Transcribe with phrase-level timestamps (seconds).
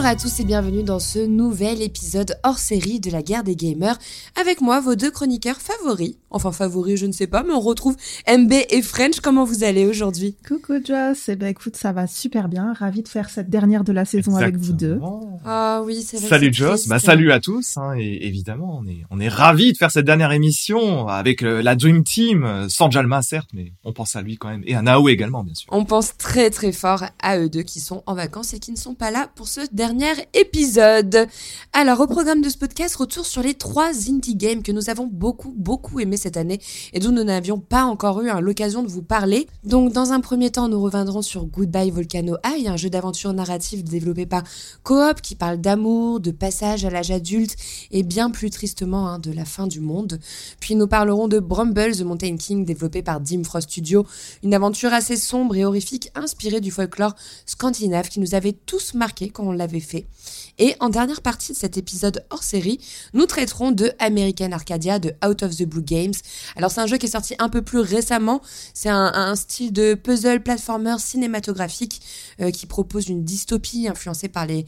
[0.00, 3.54] Bonjour à tous et bienvenue dans ce nouvel épisode hors série de la guerre des
[3.54, 3.98] gamers.
[4.40, 6.14] Avec moi, vos deux chroniqueurs favoris.
[6.30, 7.96] Enfin, favoris, je ne sais pas, mais on retrouve
[8.26, 9.20] MB et French.
[9.20, 10.36] Comment vous allez aujourd'hui?
[10.48, 11.28] Coucou Joss.
[11.28, 12.72] Eh ben, écoute, ça va super bien.
[12.72, 14.98] Ravi de faire cette dernière de la saison avec vous deux.
[15.44, 16.28] Ah oui, c'est vrai.
[16.28, 16.88] Salut Joss.
[16.88, 17.76] Bah, salut à tous.
[17.76, 21.60] Hein, et évidemment, on est, on est ravis de faire cette dernière émission avec euh,
[21.60, 24.62] la Dream Team, sans Jalma certes, mais on pense à lui quand même.
[24.64, 25.68] Et à Nao également, bien sûr.
[25.72, 28.78] On pense très très fort à eux deux qui sont en vacances et qui ne
[28.78, 29.89] sont pas là pour ce dernier
[30.34, 31.26] épisode.
[31.72, 35.06] Alors, au programme de ce podcast, retour sur les trois indie games que nous avons
[35.06, 36.60] beaucoup, beaucoup aimé cette année
[36.92, 39.46] et dont nous n'avions pas encore eu hein, l'occasion de vous parler.
[39.64, 43.84] Donc, dans un premier temps, nous reviendrons sur Goodbye Volcano High, un jeu d'aventure narrative
[43.84, 44.42] développé par
[44.82, 47.56] Coop qui parle d'amour, de passage à l'âge adulte
[47.90, 50.18] et bien plus tristement hein, de la fin du monde.
[50.60, 54.06] Puis nous parlerons de Brumble, The Mountain King, développé par Dim Frost Studio,
[54.42, 57.14] une aventure assez sombre et horrifique inspirée du folklore
[57.46, 60.04] scandinave qui nous avait tous marqués quand on l'avait fait.
[60.58, 62.78] Et en dernière partie de cet épisode hors série,
[63.14, 66.14] nous traiterons de American Arcadia de Out of the Blue Games.
[66.56, 68.40] Alors c'est un jeu qui est sorti un peu plus récemment.
[68.74, 72.00] C'est un, style de puzzle platformer cinématographique
[72.40, 74.66] euh, qui propose une dystopie influencée par les,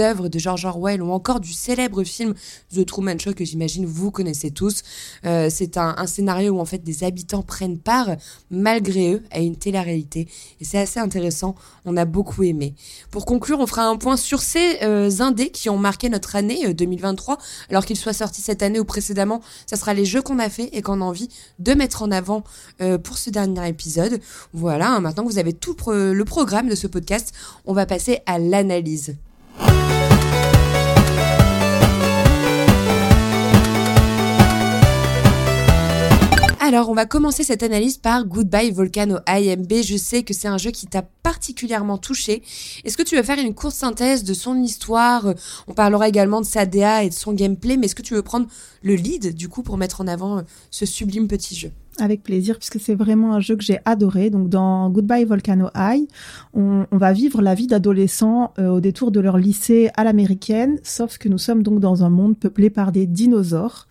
[0.00, 2.34] œuvres de George Orwell ou encore du célèbre film
[2.74, 4.82] The Truman Show que j'imagine vous connaissez tous.
[5.24, 8.08] Euh, c'est un, un scénario où en fait des habitants prennent part
[8.50, 10.28] malgré eux à une télé-réalité
[10.60, 11.54] et c'est assez intéressant.
[11.84, 12.74] On a beaucoup aimé.
[13.10, 16.72] Pour conclure, on fera un point sur ces euh, indés qui ont marqué notre année
[16.72, 17.38] 2023, euh,
[17.70, 19.40] alors qu'ils soient sortis cette année ou précédemment.
[19.66, 22.44] Ça sera les jeux qu'on a fait et qu'on a envie de mettre en avant
[22.80, 24.20] euh, pour ce dernier épisode.
[24.54, 27.32] Voilà, hein, maintenant que vous avez tout le programme de ce podcast,
[27.66, 29.16] on va passer à l'analyse.
[36.64, 39.82] Alors, on va commencer cette analyse par Goodbye Volcano IMB.
[39.82, 42.40] Je sais que c'est un jeu qui t'a particulièrement touché.
[42.84, 45.34] Est-ce que tu veux faire une courte synthèse de son histoire?
[45.66, 48.22] On parlera également de sa DA et de son gameplay, mais est-ce que tu veux
[48.22, 48.46] prendre
[48.84, 51.72] le lead, du coup, pour mettre en avant euh, ce sublime petit jeu?
[51.98, 54.30] Avec plaisir, puisque c'est vraiment un jeu que j'ai adoré.
[54.30, 56.06] Donc, dans Goodbye Volcano High,
[56.54, 61.18] on, va vivre la vie d'adolescents euh, au détour de leur lycée à l'américaine, sauf
[61.18, 63.88] que nous sommes donc dans un monde peuplé par des dinosaures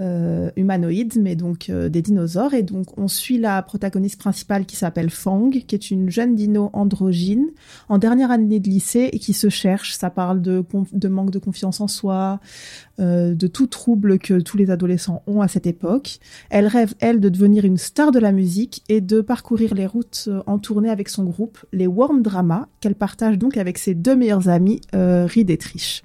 [0.00, 2.54] euh, humanoïdes, mais donc euh, des dinosaures.
[2.54, 6.70] Et donc on suit la protagoniste principale qui s'appelle Fang, qui est une jeune dino
[6.72, 7.46] androgyne
[7.88, 9.94] en dernière année de lycée et qui se cherche.
[9.94, 12.40] Ça parle de, de manque de confiance en soi,
[12.98, 16.18] euh, de tout trouble que tous les adolescents ont à cette époque.
[16.48, 20.24] Elle rêve, elle, de devenir une star de la musique et de parcourir les routes
[20.28, 24.16] euh, en tournée avec son groupe, les Warm Drama, qu'elle partage donc avec ses deux
[24.16, 26.04] meilleurs amis, euh, Reed et Trish.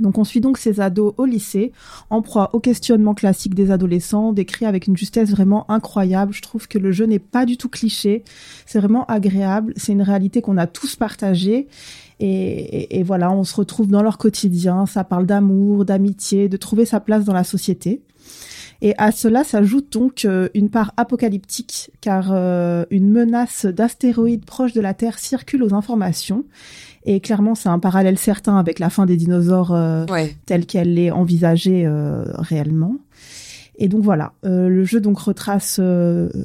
[0.00, 1.72] Donc on suit donc ces ados au lycée,
[2.10, 6.32] en proie au questionnement classique des adolescents, décrit avec une justesse vraiment incroyable.
[6.32, 8.22] Je trouve que le jeu n'est pas du tout cliché,
[8.66, 11.68] c'est vraiment agréable, c'est une réalité qu'on a tous partagée.
[12.18, 16.98] Et, voilà, on se retrouve dans leur quotidien, ça parle d'amour, d'amitié, de trouver sa
[16.98, 18.00] place dans la société.
[18.82, 24.74] Et à cela s'ajoute donc euh, une part apocalyptique, car euh, une menace d'astéroïdes proche
[24.74, 26.44] de la Terre circule aux informations.
[27.06, 30.04] Et clairement, c'est un parallèle certain avec la fin des dinosaures euh,
[30.44, 31.88] telle qu'elle est envisagée
[32.34, 32.96] réellement.
[33.78, 35.78] Et donc voilà, le jeu donc retrace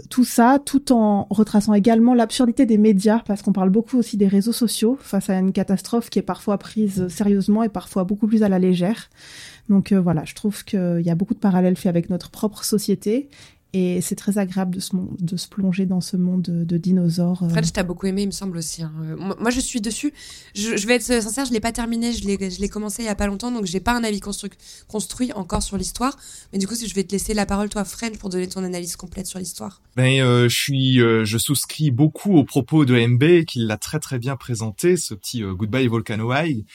[0.09, 4.27] tout ça, tout en retraçant également l'absurdité des médias, parce qu'on parle beaucoup aussi des
[4.27, 8.43] réseaux sociaux face à une catastrophe qui est parfois prise sérieusement et parfois beaucoup plus
[8.43, 9.09] à la légère.
[9.72, 12.63] Donc euh, voilà, je trouve qu'il y a beaucoup de parallèles faits avec notre propre
[12.63, 13.29] société
[13.74, 17.44] et c'est très agréable de se, de se plonger dans ce monde de, dinosaures.
[17.44, 17.50] Euh.
[17.50, 18.84] Fred, t'as beaucoup aimé, il me semble aussi.
[18.84, 18.92] Hein.
[19.02, 20.14] Euh, moi, je suis dessus.
[20.56, 22.12] Je, vais être sincère, je l'ai pas terminé.
[22.12, 25.64] Je l'ai commencé il y a pas longtemps, donc j'ai pas un avis construit encore
[25.64, 26.18] sur l'histoire.
[26.52, 28.98] Mais du coup, je vais te laisser la parole, toi, Fred, pour donner ton analyse
[28.98, 29.82] complète sur l'histoire.
[29.96, 34.36] Ben, je suis, je souscris beaucoup aux propos de MB, qui l'a très très bien
[34.36, 36.66] présenté, ce petit Goodbye Volcano High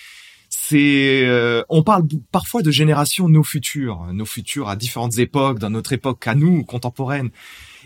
[0.68, 5.70] c'est euh, on parle parfois de générations nos futurs, nos futurs à différentes époques, dans
[5.70, 7.30] notre époque à nous contemporaine.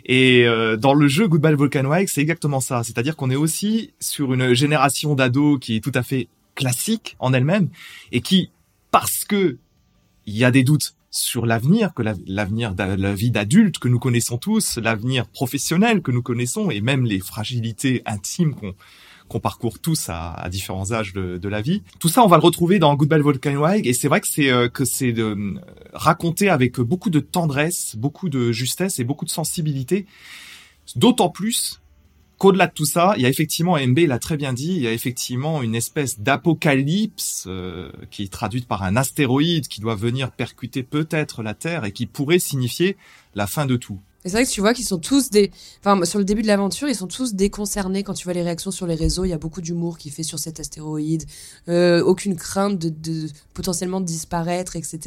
[0.07, 2.83] Et euh, dans le jeu Goodbye Volcano High, c'est exactement ça.
[2.83, 7.35] C'est-à-dire qu'on est aussi sur une génération d'ados qui est tout à fait classique en
[7.35, 7.69] elle-même
[8.13, 8.51] et qui,
[8.91, 9.59] parce que
[10.25, 13.99] il y a des doutes sur l'avenir, que l'avenir de la vie d'adulte que nous
[13.99, 18.75] connaissons tous, l'avenir professionnel que nous connaissons et même les fragilités intimes qu'on
[19.31, 21.83] qu'on parcourt tous à, différents âges de, la vie.
[21.99, 24.51] Tout ça, on va le retrouver dans Goodbye Volcano High, et c'est vrai que c'est
[24.51, 25.55] euh, que c'est de euh,
[25.95, 30.07] raconter avec beaucoup de tendresse, beaucoup de justesse et beaucoup de sensibilité.
[30.97, 31.81] D'autant plus
[32.39, 34.87] qu'au-delà de tout ça, il y a effectivement, MB l'a très bien dit, il y
[34.87, 40.33] a effectivement une espèce d'apocalypse euh, qui est traduite par un astéroïde qui doit venir
[40.33, 42.97] percuter peut-être la Terre et qui pourrait signifier
[43.35, 44.01] la fin de tout.
[44.25, 45.51] Et c'est vrai que tu vois qu'ils sont tous des.
[45.83, 48.71] Enfin, sur le début de l'aventure, ils sont tous déconcernés quand tu vois les réactions
[48.71, 49.25] sur les réseaux.
[49.25, 51.25] Il y a beaucoup d'humour qui fait sur cet astéroïde.
[51.69, 54.99] Euh, aucune crainte de, de, potentiellement disparaître, etc.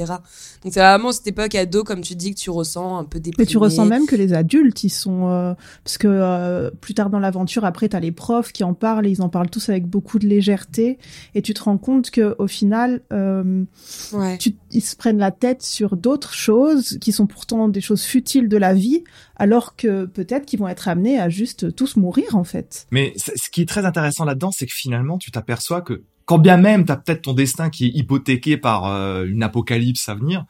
[0.63, 3.43] Donc c'est vraiment cette époque ado, comme tu dis, que tu ressens un peu déprimé.
[3.43, 5.29] Mais tu ressens même que les adultes, ils sont.
[5.29, 8.73] Euh, parce que euh, plus tard dans l'aventure, après, tu as les profs qui en
[8.73, 10.97] parlent et ils en parlent tous avec beaucoup de légèreté.
[11.35, 14.37] Et tu te rends compte que au final, Ouais.
[14.39, 18.49] tu, ils se prennent la tête sur d'autres choses qui sont pourtant des choses futiles
[18.49, 19.03] de la vie,
[19.35, 22.87] alors que peut-être qu'ils vont être amenés à juste tous mourir en fait.
[22.91, 26.57] Mais ce qui est très intéressant là-dedans, c'est que finalement, tu t'aperçois que quand bien
[26.57, 30.45] même t'as peut-être ton destin qui est hypothéqué par euh, une apocalypse à venir,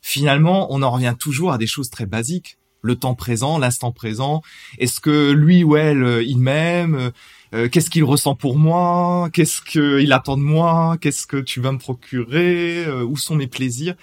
[0.00, 2.58] finalement, on en revient toujours à des choses très basiques.
[2.80, 4.40] Le temps présent, l'instant présent.
[4.78, 7.10] Est-ce que lui ou elle, euh, il m'aime?
[7.54, 9.30] Euh, Qu'est-ce qu'il ressent pour moi?
[9.32, 10.96] Qu'est-ce qu'il attend de moi?
[11.00, 12.84] Qu'est-ce que tu vas me procurer?
[12.86, 13.94] Euh, Où sont mes plaisirs?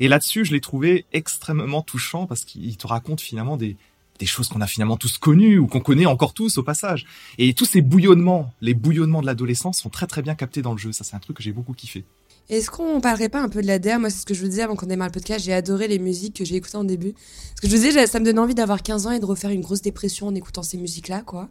[0.00, 3.76] Et là-dessus, je l'ai trouvé extrêmement touchant parce qu'il te raconte finalement des,
[4.18, 7.06] des choses qu'on a finalement tous connues ou qu'on connaît encore tous au passage.
[7.38, 10.78] Et tous ces bouillonnements, les bouillonnements de l'adolescence sont très très bien captés dans le
[10.78, 10.92] jeu.
[10.92, 12.04] Ça, c'est un truc que j'ai beaucoup kiffé.
[12.48, 14.48] Est-ce qu'on parlerait pas un peu de la DA Moi, c'est ce que je vous
[14.48, 15.44] disais avant qu'on démarre le podcast.
[15.44, 17.12] J'ai adoré les musiques que j'ai écoutées en début.
[17.12, 19.50] Parce que je vous disais, ça me donne envie d'avoir 15 ans et de refaire
[19.50, 21.48] une grosse dépression en écoutant ces musiques-là, quoi.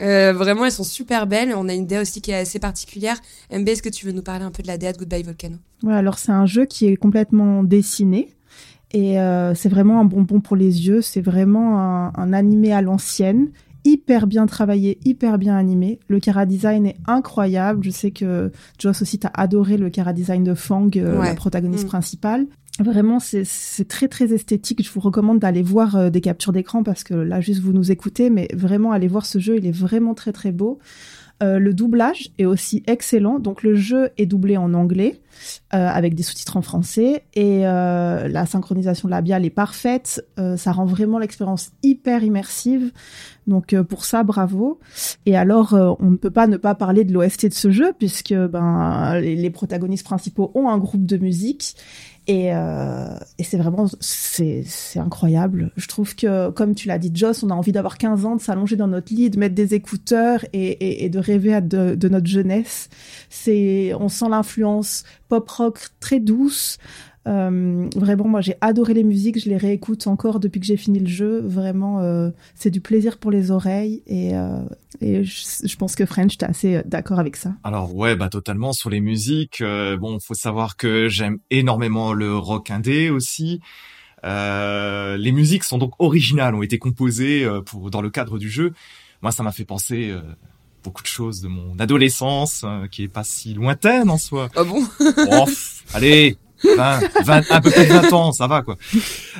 [0.00, 1.52] Euh, vraiment, elles sont super belles.
[1.56, 3.16] On a une DA aussi qui est assez particulière.
[3.52, 5.56] MB, est-ce que tu veux nous parler un peu de la DA de Goodbye Volcano?
[5.82, 8.36] Ouais, alors c'est un jeu qui est complètement dessiné
[8.92, 11.02] et euh, c'est vraiment un bonbon pour les yeux.
[11.02, 13.48] C'est vraiment un, un animé à l'ancienne,
[13.86, 15.98] hyper bien travaillé, hyper bien animé.
[16.08, 17.82] Le chara design est incroyable.
[17.84, 21.28] Je sais que Joss aussi t'a adoré le chara design de Fang, euh, Ouais.
[21.28, 21.88] la protagoniste Mm.
[21.88, 22.46] principale.
[22.78, 24.84] Vraiment, c'est- très très esthétique.
[24.86, 27.90] Je vous recommande d'aller voir euh, des captures d'écran parce que là, juste vous nous
[27.90, 29.56] écoutez, mais vraiment allez voir ce jeu.
[29.56, 30.78] Il est vraiment très très beau.
[31.42, 33.38] Euh, le doublage est aussi excellent.
[33.38, 35.20] Donc le jeu est doublé en anglais
[35.74, 40.24] euh, avec des sous-titres en français et euh, la synchronisation labiale est parfaite.
[40.56, 42.92] Ça rend vraiment l'expérience hyper immersive.
[43.46, 44.80] Donc pour ça, bravo.
[45.24, 48.34] Et alors, on ne peut pas ne pas parler de l'OST de ce jeu puisque
[48.34, 51.76] ben les protagonistes principaux ont un groupe de musique.
[52.28, 53.06] Et, euh,
[53.38, 54.64] et c'est vraiment c'est
[54.96, 55.70] incroyable.
[55.76, 58.40] Je trouve que comme tu l'as dit Joss, on a envie d'avoir 15 ans, de
[58.40, 62.08] s'allonger dans notre lit, de mettre des écouteurs et, et, et de rêver de, de
[62.08, 62.88] notre jeunesse.
[63.30, 66.78] C'est on sent l'influence pop rock très douce.
[67.26, 71.00] Euh, vraiment, moi j'ai adoré les musiques, je les réécoute encore depuis que j'ai fini
[71.00, 71.40] le jeu.
[71.44, 74.60] Vraiment, euh, c'est du plaisir pour les oreilles et, euh,
[75.00, 77.52] et je, je pense que French, t'es assez d'accord avec ça.
[77.64, 79.60] Alors ouais, bah totalement sur les musiques.
[79.60, 83.60] euh, bon, faut savoir que j'aime énormément le rock indé aussi.
[84.24, 88.48] Euh, les musiques sont donc originales, ont été composées euh, pour dans le cadre du
[88.48, 88.72] jeu.
[89.22, 90.20] Moi, ça m'a fait penser euh,
[90.82, 94.48] beaucoup de choses de mon adolescence, euh, qui est pas si lointaine en soi.
[94.56, 94.82] Oh bon?
[95.30, 95.44] Oh,
[95.94, 96.36] allez,
[96.76, 98.76] 20, 20, un peu plus de 20 ans, ça va quoi.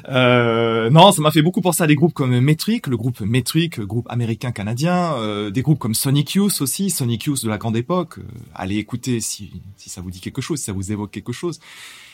[0.09, 3.81] Euh, non, ça m'a fait beaucoup penser à des groupes comme Metric, le groupe Metric,
[3.81, 8.19] groupe américain-canadien, euh, des groupes comme Sonic Youth aussi, Sonic Youth de la grande époque.
[8.19, 8.23] Euh,
[8.55, 11.61] allez écouter si, si ça vous dit quelque chose, si ça vous évoque quelque chose.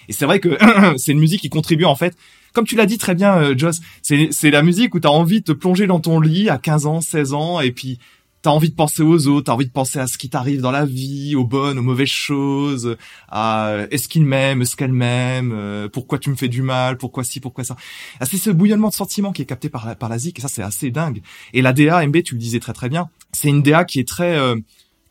[0.09, 0.57] Et c'est vrai que
[0.97, 2.17] c'est une musique qui contribue en fait,
[2.53, 5.41] comme tu l'as dit très bien, euh, Joss, c'est la musique où tu as envie
[5.41, 7.99] de te plonger dans ton lit à 15 ans, 16 ans, et puis
[8.43, 10.73] T'as envie de penser aux autres, t'as envie de penser à ce qui t'arrive dans
[10.73, 12.97] la vie, aux bonnes, aux mauvaises choses,
[13.29, 17.23] à est-ce qu'il m'aime, est-ce qu'elle m'aime, euh, pourquoi tu me fais du mal, pourquoi
[17.23, 17.77] ci, pourquoi ça.
[18.19, 20.43] Ah, c'est ce bouillonnement de sentiments qui est capté par la, par la zik, et
[20.43, 21.23] ça c'est assez dingue.
[21.53, 24.09] Et la DA, MB, tu le disais très très bien, c'est une DA qui est
[24.09, 24.57] très euh,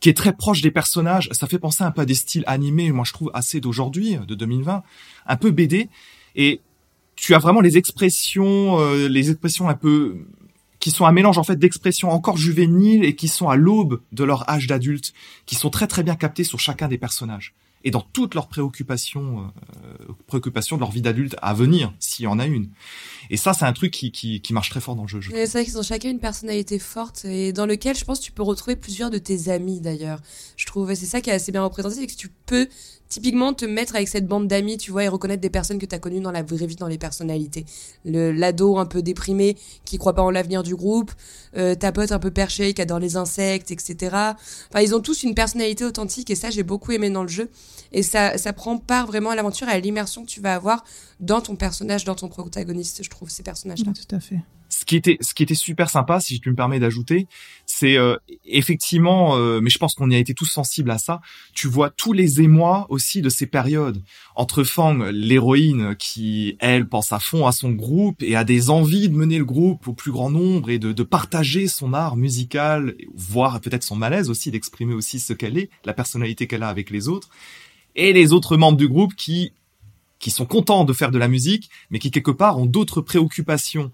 [0.01, 1.29] qui est très proche des personnages.
[1.31, 4.35] Ça fait penser un peu à des styles animés, moi je trouve assez d'aujourd'hui, de
[4.35, 4.83] 2020,
[5.27, 5.87] un peu BD.
[6.35, 6.59] Et
[7.15, 10.25] tu as vraiment les expressions, euh, les expressions un peu
[10.81, 14.25] qui sont un mélange en fait d'expressions encore juvéniles et qui sont à l'aube de
[14.25, 15.13] leur âge d'adulte,
[15.45, 19.51] qui sont très très bien captées sur chacun des personnages et dans toutes leurs préoccupations,
[19.83, 22.69] euh, préoccupations de leur vie d'adulte à venir, s'il y en a une.
[23.29, 25.21] Et ça, c'est un truc qui, qui, qui marche très fort dans le jeu.
[25.21, 28.25] je C'est vrai qu'ils ont chacun une personnalité forte et dans lequel je pense que
[28.25, 30.19] tu peux retrouver plusieurs de tes amis d'ailleurs.
[30.57, 32.67] Je trouve c'est ça qui est assez bien représenté, c'est que tu peux
[33.11, 35.93] typiquement te mettre avec cette bande d'amis, tu vois, et reconnaître des personnes que tu
[35.93, 37.65] as connues dans la vraie vie, dans les personnalités.
[38.05, 41.11] Le l'ado un peu déprimé qui croit pas en l'avenir du groupe,
[41.57, 44.15] euh, ta pote un peu perchée qui adore les insectes, etc.
[44.69, 47.49] Enfin, ils ont tous une personnalité authentique et ça j'ai beaucoup aimé dans le jeu.
[47.91, 50.85] Et ça, ça prend part vraiment à l'aventure et à l'immersion que tu vas avoir
[51.19, 53.91] dans ton personnage, dans ton protagoniste, je trouve, ces personnages-là.
[53.91, 54.39] tout à fait.
[54.71, 57.27] Ce qui était ce qui était super sympa si tu me permets d'ajouter
[57.65, 61.21] c'est euh, effectivement euh, mais je pense qu'on y a été tous sensibles à ça
[61.53, 64.01] tu vois tous les émois aussi de ces périodes.
[64.35, 69.09] Entre Fang l'héroïne qui elle pense à fond à son groupe et a des envies
[69.09, 72.95] de mener le groupe au plus grand nombre et de, de partager son art musical
[73.13, 76.89] voire peut-être son malaise aussi d'exprimer aussi ce qu'elle est la personnalité qu'elle a avec
[76.89, 77.29] les autres.
[77.95, 79.53] Et les autres membres du groupe qui
[80.19, 83.91] qui sont contents de faire de la musique mais qui quelque part ont d'autres préoccupations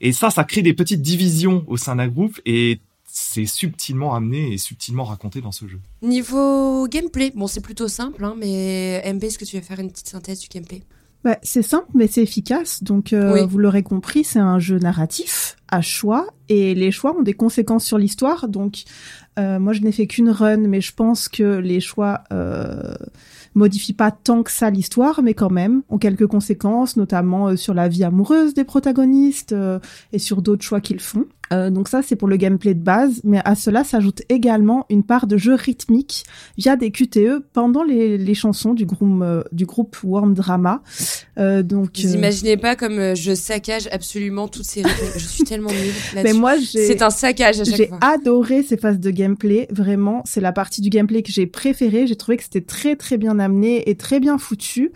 [0.00, 4.52] Et ça, ça crée des petites divisions au sein d'un groupe et c'est subtilement amené
[4.52, 5.80] et subtilement raconté dans ce jeu.
[6.02, 9.90] Niveau gameplay, bon c'est plutôt simple, hein, mais MB, est-ce que tu vas faire une
[9.90, 10.82] petite synthèse du gameplay?
[11.24, 12.84] Bah, c'est simple, mais c'est efficace.
[12.84, 17.22] Donc, euh, vous l'aurez compris, c'est un jeu narratif à choix, et les choix ont
[17.22, 18.46] des conséquences sur l'histoire.
[18.46, 18.84] Donc,
[19.38, 22.94] euh, moi, je n'ai fait qu'une run, mais je pense que les choix euh,
[23.56, 27.74] modifient pas tant que ça l'histoire, mais quand même ont quelques conséquences, notamment euh, sur
[27.74, 29.78] la vie amoureuse des protagonistes euh,
[30.12, 31.26] et sur d'autres choix qu'ils font.
[31.52, 35.02] Euh, donc ça, c'est pour le gameplay de base, mais à cela s'ajoute également une
[35.02, 36.24] part de jeu rythmique
[36.56, 40.82] via des QTE pendant les, les chansons du groupe, du groupe Warm Drama.
[41.36, 45.12] donc, vous imaginez pas comme je saccage absolument toutes ces rythmiques.
[45.16, 47.98] je suis tellement nulle Mais moi, c'est un saccage à chaque fois.
[48.00, 49.68] J'ai adoré ces phases de gameplay.
[49.70, 52.06] Vraiment, c'est la partie du gameplay que j'ai préférée.
[52.06, 54.92] J'ai trouvé que c'était très très bien amené et très bien foutu.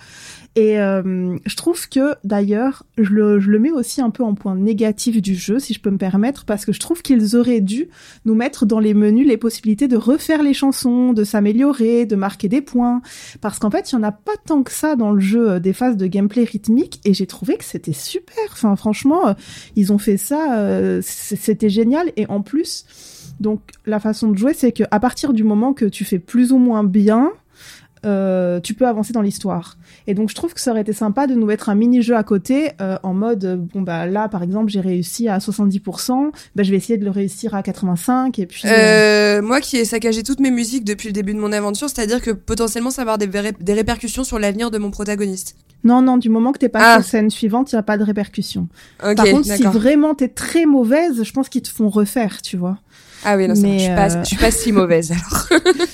[0.56, 4.34] Et euh, je trouve que d'ailleurs, je le, je le mets aussi un peu en
[4.34, 7.60] point négatif du jeu, si je peux me permettre, parce que je trouve qu'ils auraient
[7.60, 7.88] dû
[8.24, 12.48] nous mettre dans les menus les possibilités de refaire les chansons, de s'améliorer, de marquer
[12.48, 13.00] des points,
[13.40, 15.60] parce qu'en fait, il y en a pas tant que ça dans le jeu euh,
[15.60, 18.44] des phases de gameplay rythmique, et j'ai trouvé que c'était super.
[18.50, 19.34] Enfin, franchement, euh,
[19.76, 22.84] ils ont fait ça, c'était génial, et en plus.
[23.38, 26.52] Donc la façon de jouer, c'est que à partir du moment que tu fais plus
[26.52, 27.32] ou moins bien,
[28.04, 29.76] euh, tu peux avancer dans l'histoire.
[30.06, 32.22] Et donc je trouve que ça aurait été sympa de nous mettre un mini-jeu à
[32.22, 36.62] côté euh, en mode euh, bon bah là par exemple j'ai réussi à 70%, bah
[36.62, 38.62] je vais essayer de le réussir à 85 et puis
[39.42, 42.30] moi qui ai saccagé toutes mes musiques depuis le début de mon aventure, c'est-à-dire que
[42.30, 45.56] potentiellement ça va avoir des, des répercussions sur l'avenir de mon protagoniste.
[45.84, 47.02] Non non, du moment que t'es pas ah.
[47.02, 48.68] scène suivante, il y a pas de répercussions.
[48.98, 52.78] par contre, si vraiment t'es très mauvaise, je pense qu'ils te font refaire, tu vois.
[53.24, 55.62] Ah oui, non, ça, je, suis pas, je suis pas si mauvaise alors.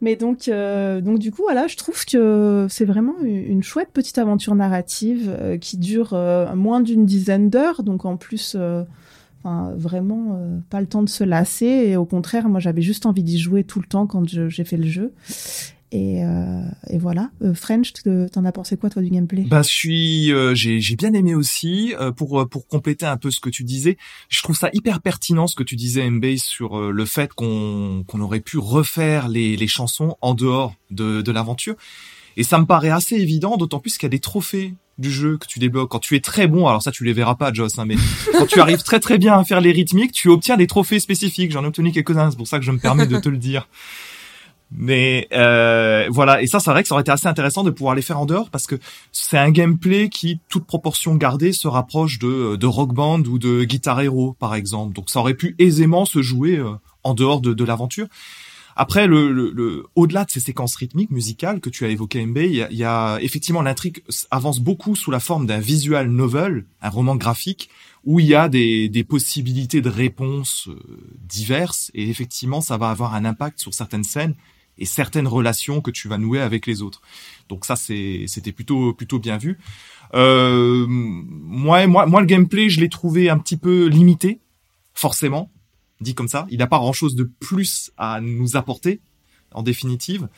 [0.00, 4.18] Mais donc, euh, donc du coup, voilà, je trouve que c'est vraiment une chouette petite
[4.18, 7.82] aventure narrative euh, qui dure euh, moins d'une dizaine d'heures.
[7.82, 8.56] Donc en plus,
[9.42, 10.40] enfin, vraiment
[10.70, 11.66] pas le temps de se lasser.
[11.66, 14.76] Et au contraire, moi, j'avais juste envie d'y jouer tout le temps quand j'ai fait
[14.76, 15.12] le jeu.
[15.90, 17.30] Et, euh, et voilà.
[17.42, 17.92] Euh, French,
[18.32, 19.42] t'en as pensé quoi toi du gameplay?
[19.42, 21.94] Bah, je suis, euh, j'ai, bien aimé aussi.
[21.98, 23.96] Euh, pour pour compléter un peu ce que tu disais,
[24.28, 28.20] je trouve ça hyper pertinent ce que tu disais Mbase sur le fait qu'on qu'on
[28.20, 31.76] aurait pu refaire les les chansons en dehors de de l'aventure.
[32.36, 35.38] Et ça me paraît assez évident, d'autant plus qu'il y a des trophées du jeu
[35.38, 36.66] que tu débloques quand tu es très bon.
[36.66, 37.96] Alors ça, tu les verras pas, Joss, hein, mais
[38.32, 41.52] quand tu arrives très très bien à faire les rythmiques, tu obtiens des trophées spécifiques.
[41.52, 43.68] J'en ai obtenu quelques-uns, c'est pour ça que je me permets de te le dire.
[44.70, 47.94] Mais euh, voilà, et ça, c'est vrai que ça aurait été assez intéressant de pouvoir
[47.94, 48.76] les faire en dehors parce que
[49.12, 53.64] c'est un gameplay qui, toute proportion gardée, se rapproche de, de Rock Band ou de
[53.64, 54.94] Guitar Hero, par exemple.
[54.94, 56.72] Donc ça aurait pu aisément se jouer euh,
[57.02, 58.08] en dehors de, de l'aventure.
[58.80, 62.54] Après, le, le, au-delà de ces séquences rythmiques musicales que tu as évoquées, MB, il
[62.54, 66.88] y a, y a effectivement l'intrigue avance beaucoup sous la forme d'un visual novel, un
[66.88, 67.70] roman graphique,
[68.04, 70.78] où il y a des, des possibilités de réponses euh,
[71.28, 74.36] diverses, et effectivement, ça va avoir un impact sur certaines scènes
[74.78, 77.02] et certaines relations que tu vas nouer avec les autres.
[77.48, 79.58] Donc ça, c'était plutôt, plutôt bien vu.
[80.14, 84.40] Euh, moi, moi, moi, le gameplay, je l'ai trouvé un petit peu limité,
[84.94, 85.50] forcément,
[86.00, 86.46] dit comme ça.
[86.50, 89.00] Il n'a pas grand-chose de plus à nous apporter,
[89.52, 90.28] en définitive.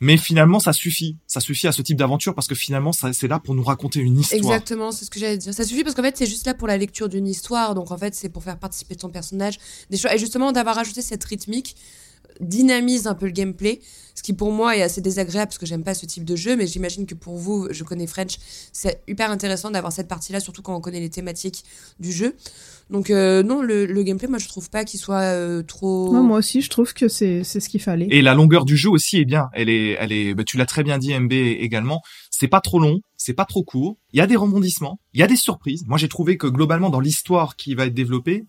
[0.00, 1.16] Mais finalement, ça suffit.
[1.26, 4.18] Ça suffit à ce type d'aventure parce que finalement, c'est là pour nous raconter une
[4.18, 4.38] histoire.
[4.38, 5.54] Exactement, c'est ce que j'allais dire.
[5.54, 7.74] Ça suffit parce qu'en fait, c'est juste là pour la lecture d'une histoire.
[7.74, 9.58] Donc en fait, c'est pour faire participer ton personnage.
[9.90, 11.76] Et justement, d'avoir ajouté cette rythmique,
[12.40, 13.80] dynamise un peu le gameplay,
[14.14, 16.56] ce qui pour moi est assez désagréable parce que j'aime pas ce type de jeu,
[16.56, 18.36] mais j'imagine que pour vous, je connais French,
[18.72, 21.64] c'est hyper intéressant d'avoir cette partie-là, surtout quand on connaît les thématiques
[21.98, 22.36] du jeu.
[22.90, 26.12] Donc euh, non, le, gameplay, moi je trouve pas qu'il soit euh, trop.
[26.22, 28.08] moi aussi, je trouve que c'est c'est ce qu'il fallait.
[28.10, 29.48] Et la longueur du jeu aussi est bien.
[29.54, 30.34] Elle est elle est.
[30.34, 32.02] Bah, tu l'as très bien dit, MB également.
[32.30, 33.96] C'est pas trop long, c'est pas trop court.
[34.12, 35.84] Il y a des rebondissements, il y a des surprises.
[35.86, 38.44] Moi j'ai trouvé que globalement dans l'histoire qui va être développée,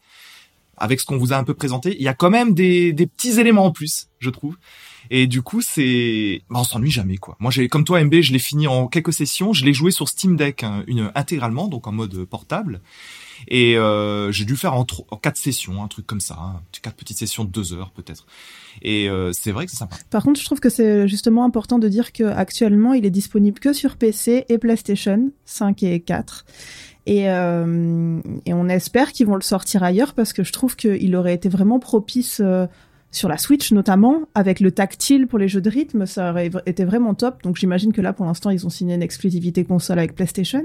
[0.77, 3.07] avec ce qu'on vous a un peu présenté, il y a quand même des, des
[3.07, 4.55] petits éléments en plus, je trouve.
[5.11, 7.35] Et du coup, c'est, bah, on s'ennuie jamais quoi.
[7.39, 9.53] Moi, j'ai comme toi, MB, je l'ai fini en quelques sessions.
[9.53, 12.81] Je l'ai joué sur Steam Deck hein, une intégralement, donc en mode portable.
[13.47, 17.17] Et euh, j'ai dû faire en, quatre sessions, un truc comme ça, hein, quatre petites
[17.17, 18.25] sessions de deux heures peut-être.
[18.81, 19.97] Et euh, c'est vrai que c'est sympa.
[20.09, 23.59] Par contre, je trouve que c'est justement important de dire que actuellement, il est disponible
[23.59, 26.45] que sur PC et PlayStation 5 et 4.
[27.05, 31.15] Et, euh, et on espère qu'ils vont le sortir ailleurs parce que je trouve qu'il
[31.15, 32.65] aurait été vraiment propice euh,
[33.11, 36.83] sur la Switch notamment, avec le tactile pour les jeux de rythme, ça aurait été
[36.83, 37.43] vraiment top.
[37.43, 40.63] Donc j'imagine que là, pour l'instant, ils ont signé une exclusivité console avec PlayStation,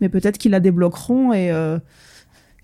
[0.00, 1.78] mais peut-être qu'ils la débloqueront et euh,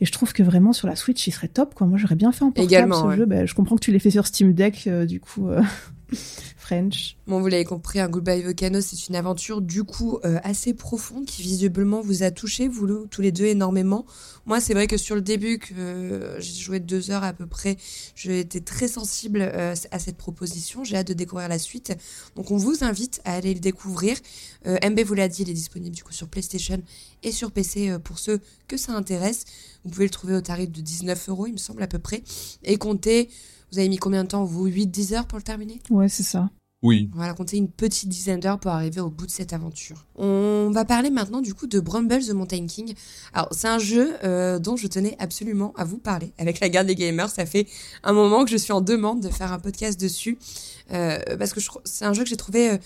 [0.01, 1.75] et je trouve que vraiment sur la Switch, il serait top.
[1.75, 1.87] Quoi.
[1.87, 3.27] Moi, j'aurais bien fait en portable ce jeu.
[3.27, 5.49] Ben, je comprends que tu l'aies fait sur Steam Deck, euh, du coup.
[5.49, 5.61] Euh,
[6.57, 7.17] French.
[7.27, 11.25] Bon, vous l'avez compris, un Goodbye Volcano, c'est une aventure du coup euh, assez profonde
[11.25, 14.07] qui visiblement vous a touché, vous tous les deux énormément.
[14.47, 17.47] Moi, c'est vrai que sur le début, que euh, j'ai joué deux heures à peu
[17.47, 17.77] près,
[18.15, 20.85] j'ai été très sensible euh, à cette proposition.
[20.85, 21.93] J'ai hâte de découvrir la suite.
[22.37, 24.17] Donc, on vous invite à aller le découvrir.
[24.67, 26.83] MB vous l'a dit, il est disponible du coup sur PlayStation
[27.23, 29.45] et sur PC pour ceux que ça intéresse.
[29.85, 32.23] Vous pouvez le trouver au tarif de 19 euros, il me semble à peu près.
[32.65, 33.31] Et comptez
[33.73, 34.69] vous avez mis combien de temps, vous?
[34.69, 35.81] 8-10 heures pour le terminer?
[35.91, 36.51] Ouais, c'est ça.
[36.83, 37.11] Oui.
[37.15, 40.07] On va compter une petite dizaine d'heures pour arriver au bout de cette aventure.
[40.17, 42.95] On va parler maintenant du coup de Brumble the Mountain King.
[43.35, 46.33] Alors c'est un jeu euh, dont je tenais absolument à vous parler.
[46.39, 47.67] Avec la garde des gamers, ça fait
[48.03, 50.39] un moment que je suis en demande de faire un podcast dessus
[50.93, 52.79] euh, parce que c'est un jeu que j'ai trouvé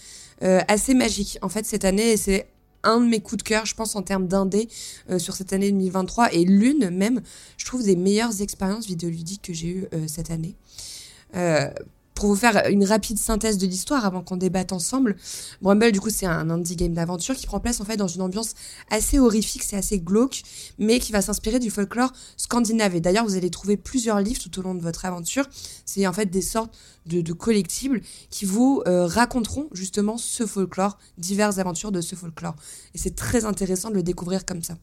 [0.43, 1.39] euh, assez magique.
[1.41, 2.49] En fait cette année, c'est
[2.85, 4.69] un de mes coups de cœur, je pense, en termes d'indé
[5.11, 7.21] euh, sur cette année 2023 et l'une même,
[7.57, 10.55] je trouve, des meilleures expériences vidéoludiques que j'ai eues euh, cette année.
[12.15, 15.17] Pour vous faire une rapide synthèse de l'histoire avant qu'on débatte ensemble,
[15.61, 18.23] Brumble, du coup, c'est un indie game d'aventure qui prend place en fait dans une
[18.23, 18.55] ambiance
[18.89, 20.43] assez horrifique, c'est assez glauque,
[20.79, 22.95] mais qui va s'inspirer du folklore scandinave.
[22.95, 25.47] Et d'ailleurs, vous allez trouver plusieurs livres tout au long de votre aventure.
[25.85, 30.99] C'est en fait des sortes de, de collectibles qui vous euh, raconteront justement ce folklore,
[31.19, 32.55] diverses aventures de ce folklore.
[32.95, 34.77] Et c'est très intéressant de le découvrir comme ça.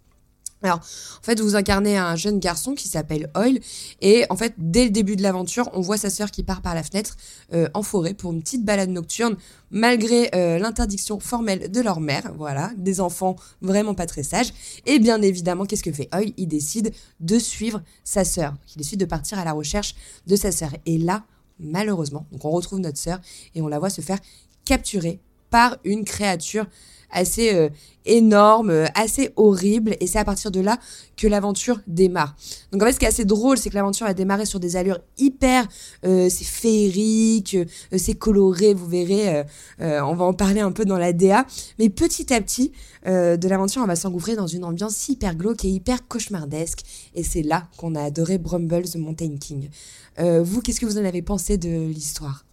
[0.63, 3.59] Alors, en fait, vous incarnez un jeune garçon qui s'appelle Oil,
[4.01, 6.75] et en fait, dès le début de l'aventure, on voit sa sœur qui part par
[6.75, 7.17] la fenêtre
[7.53, 9.37] euh, en forêt pour une petite balade nocturne,
[9.71, 14.53] malgré euh, l'interdiction formelle de leur mère, voilà, des enfants vraiment pas très sages.
[14.85, 16.33] Et bien évidemment, qu'est-ce que fait Oil?
[16.37, 18.53] Il décide de suivre sa sœur.
[18.75, 19.95] Il décide de partir à la recherche
[20.27, 20.71] de sa sœur.
[20.85, 21.23] Et là,
[21.59, 23.19] malheureusement, donc on retrouve notre sœur
[23.55, 24.19] et on la voit se faire
[24.65, 26.65] capturer par une créature
[27.11, 27.69] assez euh,
[28.05, 30.79] énorme, euh, assez horrible, et c'est à partir de là
[31.17, 32.35] que l'aventure démarre.
[32.71, 34.75] Donc en fait, ce qui est assez drôle, c'est que l'aventure a démarré sur des
[34.75, 35.67] allures hyper,
[36.05, 37.57] euh, c'est féerique,
[37.95, 39.43] c'est coloré, vous verrez,
[39.79, 41.45] on va en parler un peu dans la DA,
[41.77, 42.71] mais petit à petit,
[43.05, 46.81] de l'aventure, on va s'engouffrer dans une ambiance hyper glauque et hyper cauchemardesque,
[47.13, 49.69] et c'est là qu'on a adoré Brumble the Mountain King.
[50.17, 52.45] vous, qu'est-ce que vous en avez pensé de l'histoire?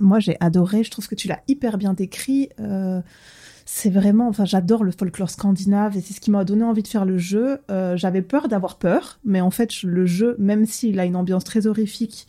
[0.00, 0.84] Moi, j'ai adoré.
[0.84, 2.48] Je trouve que tu l'as hyper bien décrit.
[2.60, 3.00] Euh,
[3.64, 6.88] c'est vraiment, enfin, j'adore le folklore scandinave et c'est ce qui m'a donné envie de
[6.88, 7.58] faire le jeu.
[7.70, 11.44] Euh, j'avais peur d'avoir peur, mais en fait, le jeu, même s'il a une ambiance
[11.44, 12.26] très horrifique,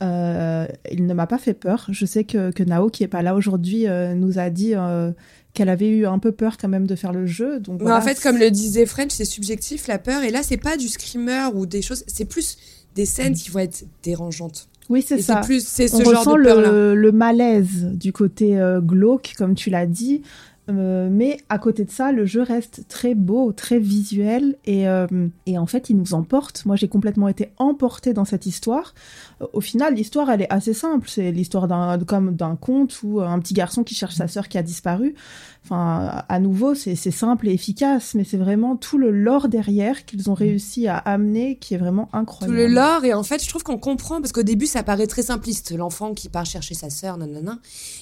[0.00, 1.86] euh, il ne m'a pas fait peur.
[1.88, 4.74] Je sais que, que Nao, qui est pas là aujourd'hui, nous a dit
[5.52, 7.58] qu'elle avait eu un peu peur quand même de faire le jeu.
[7.58, 10.22] Donc en fait, comme le disait French, c'est subjectif la peur.
[10.22, 12.56] Et là, c'est pas du screamer ou des choses, c'est plus
[12.94, 14.68] des scènes qui vont être dérangeantes.
[14.88, 15.40] Oui, c'est ça.
[15.40, 19.54] Plus, c'est ce On genre ressent de peur le, le, malaise du côté glauque, comme
[19.54, 20.22] tu l'as dit.
[20.70, 25.06] Euh, mais à côté de ça, le jeu reste très beau, très visuel et, euh,
[25.46, 26.64] et en fait, il nous emporte.
[26.66, 28.94] Moi, j'ai complètement été emportée dans cette histoire.
[29.40, 31.08] Euh, au final, l'histoire, elle est assez simple.
[31.08, 34.58] C'est l'histoire d'un comme d'un conte où un petit garçon qui cherche sa sœur qui
[34.58, 35.14] a disparu.
[35.70, 40.30] Enfin, à nouveau, c'est simple et efficace, mais c'est vraiment tout le lore derrière qu'ils
[40.30, 42.56] ont réussi à amener qui est vraiment incroyable.
[42.56, 45.06] Tout le lore, et en fait, je trouve qu'on comprend, parce qu'au début, ça paraît
[45.06, 47.58] très simpliste, l'enfant qui part chercher sa sœur, nanana.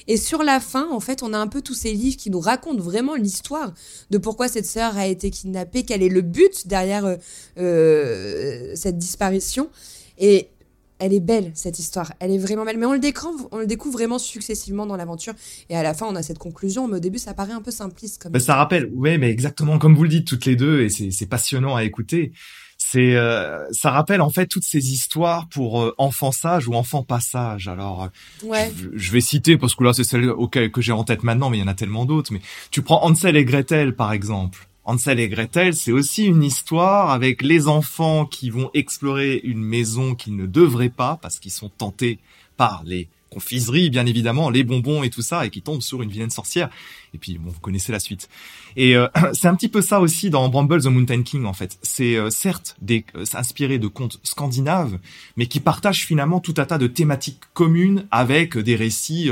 [0.06, 2.38] Et sur la fin, en fait, on a un peu tous ces livres qui nous
[2.38, 3.74] racontent vraiment l'histoire
[4.10, 7.16] de pourquoi cette sœur a été kidnappée, quel est le but derrière euh,
[7.58, 9.70] euh cette disparition.
[10.18, 10.50] Et
[10.98, 13.66] elle est belle cette histoire, elle est vraiment belle, mais on le découvre, on le
[13.66, 15.34] découvre vraiment successivement dans l'aventure,
[15.68, 17.70] et à la fin on a cette conclusion, mais au début ça paraît un peu
[17.70, 18.22] simpliste.
[18.22, 21.26] Comme ça rappelle, ouais, mais exactement comme vous le dites toutes les deux, et c'est
[21.26, 22.32] passionnant à écouter.
[22.78, 27.02] C'est, euh, ça rappelle en fait toutes ces histoires pour euh, enfant sage ou enfant
[27.02, 27.68] passage.
[27.68, 28.72] Alors, euh, ouais.
[28.94, 31.56] je, vais citer parce que là c'est celle auquel que j'ai en tête maintenant, mais
[31.56, 32.32] il y en a tellement d'autres.
[32.32, 34.68] Mais tu prends Hansel et Gretel par exemple.
[34.86, 40.14] Hansel et Gretel, c'est aussi une histoire avec les enfants qui vont explorer une maison
[40.14, 42.18] qu'ils ne devraient pas parce qu'ils sont tentés
[42.56, 46.08] par les confiseries, bien évidemment, les bonbons et tout ça, et qui tombent sur une
[46.08, 46.70] vilaine sorcière.
[47.12, 48.28] Et puis, bon, vous connaissez la suite.
[48.76, 51.78] Et euh, c'est un petit peu ça aussi dans Bramble the Mountain King, en fait.
[51.82, 54.98] C'est euh, certes des, euh, inspiré de contes scandinaves,
[55.36, 59.30] mais qui partagent finalement tout un tas de thématiques communes avec des récits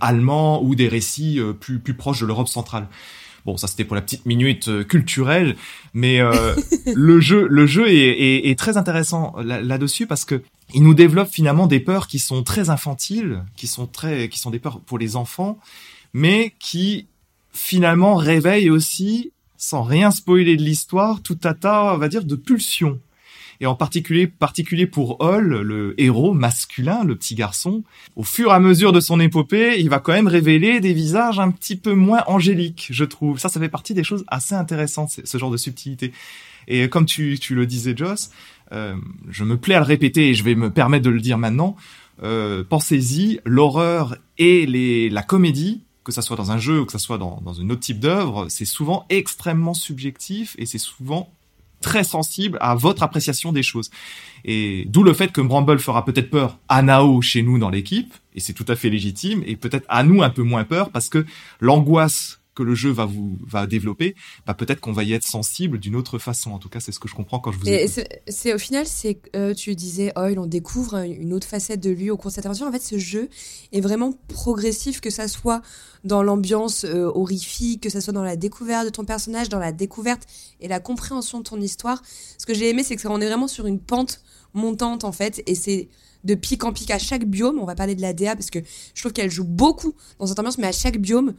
[0.00, 2.86] allemands ou des récits plus, plus proches de l'Europe centrale.
[3.44, 5.56] Bon, ça c'était pour la petite minute euh, culturelle,
[5.94, 6.54] mais euh,
[6.94, 10.42] le jeu, le jeu est, est, très intéressant là-dessus parce que
[10.74, 14.50] il nous développe finalement des peurs qui sont très infantiles, qui sont très, qui sont
[14.50, 15.58] des peurs pour les enfants,
[16.14, 17.06] mais qui
[17.52, 22.36] finalement réveillent aussi, sans rien spoiler de l'histoire, tout un tas, on va dire, de
[22.36, 22.98] pulsions
[23.62, 27.84] et en particulier, particulier pour Hall, le héros masculin, le petit garçon.
[28.16, 31.38] Au fur et à mesure de son épopée, il va quand même révéler des visages
[31.38, 33.38] un petit peu moins angéliques, je trouve.
[33.38, 36.12] Ça, ça fait partie des choses assez intéressantes, ce genre de subtilité.
[36.66, 38.32] Et comme tu, le disais, Joss,
[38.72, 38.96] euh,
[39.28, 41.76] je me plais à le répéter et je vais me permettre de le dire maintenant.
[42.24, 44.66] euh, pensez-y, l'horreur et
[45.08, 47.70] la comédie, que ça soit dans un jeu ou que ça soit dans, dans un
[47.70, 51.32] autre type d'œuvre, c'est souvent extrêmement subjectif et c'est souvent
[51.82, 53.90] très sensible à votre appréciation des choses.
[54.44, 58.14] Et d'où le fait que Bramble fera peut-être peur à Nao chez nous dans l'équipe,
[58.34, 61.08] et c'est tout à fait légitime, et peut-être à nous un peu moins peur parce
[61.08, 61.26] que
[61.60, 64.14] l'angoisse que le jeu va vous va développer,
[64.46, 66.50] bah peut-être qu'on va y être sensible d'une autre façon.
[66.50, 67.68] En tout cas, c'est ce que je comprends quand je vous.
[67.68, 67.86] Et
[68.28, 72.10] c'est au final, c'est euh, tu disais, oh, on découvre une autre facette de lui
[72.10, 72.66] au cours de cette aventure.
[72.66, 73.28] En fait, ce jeu
[73.72, 75.62] est vraiment progressif, que ça soit
[76.04, 79.72] dans l'ambiance euh, horrifique, que ça soit dans la découverte de ton personnage, dans la
[79.72, 80.26] découverte
[80.60, 82.02] et la compréhension de ton histoire.
[82.38, 84.20] Ce que j'ai aimé, c'est que on est vraiment sur une pente
[84.54, 85.88] montante en fait, et c'est
[86.24, 87.58] de pic en pic à chaque biome.
[87.58, 88.58] On va parler de la DA parce que
[88.94, 91.34] je trouve qu'elle joue beaucoup dans cette ambiance, mais à chaque biome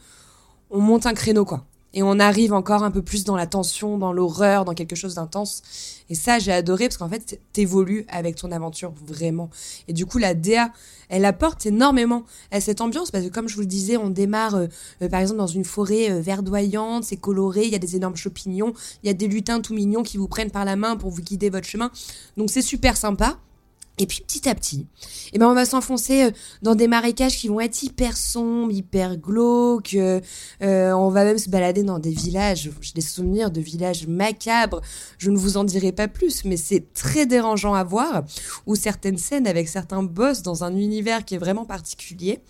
[0.74, 1.64] on monte un créneau, quoi.
[1.96, 5.14] Et on arrive encore un peu plus dans la tension, dans l'horreur, dans quelque chose
[5.14, 5.62] d'intense.
[6.10, 9.48] Et ça, j'ai adoré parce qu'en fait, t'évolues avec ton aventure, vraiment.
[9.86, 10.72] Et du coup, la DA,
[11.08, 14.56] elle apporte énormément à cette ambiance parce que, comme je vous le disais, on démarre,
[14.56, 14.66] euh,
[15.02, 18.16] euh, par exemple, dans une forêt euh, verdoyante, c'est coloré, il y a des énormes
[18.16, 18.72] champignons,
[19.04, 21.22] il y a des lutins tout mignons qui vous prennent par la main pour vous
[21.22, 21.92] guider votre chemin.
[22.36, 23.38] Donc, c'est super sympa.
[23.98, 24.88] Et puis petit à petit,
[25.32, 26.30] eh ben on va s'enfoncer euh,
[26.62, 29.94] dans des marécages qui vont être hyper sombres, hyper glauques.
[29.94, 30.20] Euh,
[30.62, 32.70] euh, on va même se balader dans des villages.
[32.80, 34.80] J'ai des souvenirs de villages macabres.
[35.18, 38.24] Je ne vous en dirai pas plus, mais c'est très dérangeant à voir.
[38.66, 42.40] Ou certaines scènes avec certains boss dans un univers qui est vraiment particulier.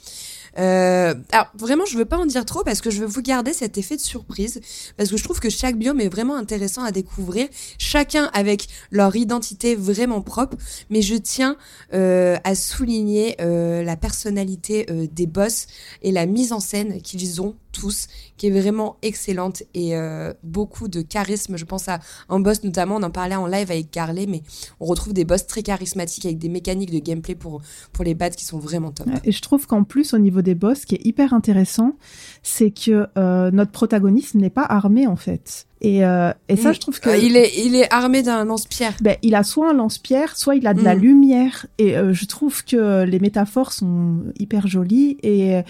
[0.58, 3.52] Euh, alors vraiment, je veux pas en dire trop parce que je veux vous garder
[3.52, 4.60] cet effet de surprise
[4.96, 9.16] parce que je trouve que chaque biome est vraiment intéressant à découvrir, chacun avec leur
[9.16, 10.56] identité vraiment propre.
[10.90, 11.56] Mais je tiens
[11.92, 15.66] euh, à souligner euh, la personnalité euh, des boss
[16.02, 18.06] et la mise en scène qu'ils ont tous,
[18.38, 21.56] qui est vraiment excellente et euh, beaucoup de charisme.
[21.58, 24.42] Je pense à un boss notamment, on en parlait en live avec Carlet, mais
[24.80, 27.60] on retrouve des boss très charismatiques avec des mécaniques de gameplay pour,
[27.92, 29.08] pour les battre qui sont vraiment top.
[29.24, 31.96] Et je trouve qu'en plus, au niveau des boss, ce qui est hyper intéressant,
[32.42, 35.66] c'est que euh, notre protagoniste n'est pas armé en fait.
[35.84, 38.94] Et, euh, et ça, je trouve que il est il est armé d'un lance-pierre.
[39.02, 41.00] Ben, il a soit un lance-pierre, soit il a de la mm.
[41.00, 41.66] lumière.
[41.76, 45.60] Et euh, je trouve que les métaphores sont hyper jolies et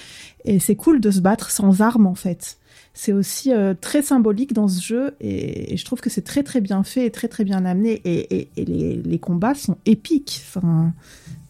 [0.44, 2.58] et c'est cool de se battre sans armes en fait.
[2.96, 6.60] C'est aussi euh, très symbolique dans ce jeu et, je trouve que c'est très très
[6.60, 10.40] bien fait et très très bien amené et, et, et les, les, combats sont épiques.
[10.46, 10.92] Enfin,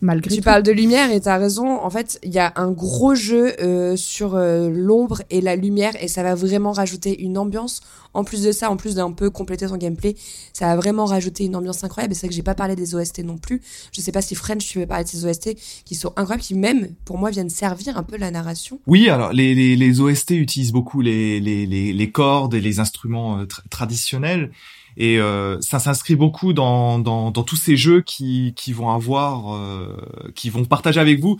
[0.05, 1.81] malgré tu parles de lumière et t'as raison.
[1.81, 5.93] En fait, il y a un gros jeu euh, sur euh, l'ombre et la lumière
[6.01, 7.81] et ça va vraiment rajouter une ambiance.
[8.13, 10.15] En plus de ça, en plus d'un peu compléter son gameplay,
[10.53, 12.13] ça va vraiment rajouter une ambiance incroyable.
[12.13, 13.61] Et c'est vrai que j'ai pas parlé des OST non plus.
[13.91, 16.55] Je sais pas si French, tu veux parler de ces OST qui sont incroyables, qui
[16.55, 18.79] même pour moi viennent servir un peu la narration.
[18.87, 22.79] Oui, alors les, les, les OST utilisent beaucoup les, les, les, les cordes et les
[22.79, 24.53] instruments euh, traditionnels.
[24.97, 29.55] Et euh, ça s'inscrit beaucoup dans, dans, dans, tous ces jeux qui, qui vont avoir,
[29.55, 29.97] euh,
[30.35, 31.39] qui vont partager avec vous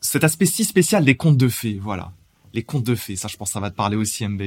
[0.00, 1.78] cet aspect si spécial des contes de fées.
[1.80, 2.12] Voilà,
[2.54, 3.16] les contes de fées.
[3.16, 4.42] Ça, je pense, ça va te parler aussi, MB.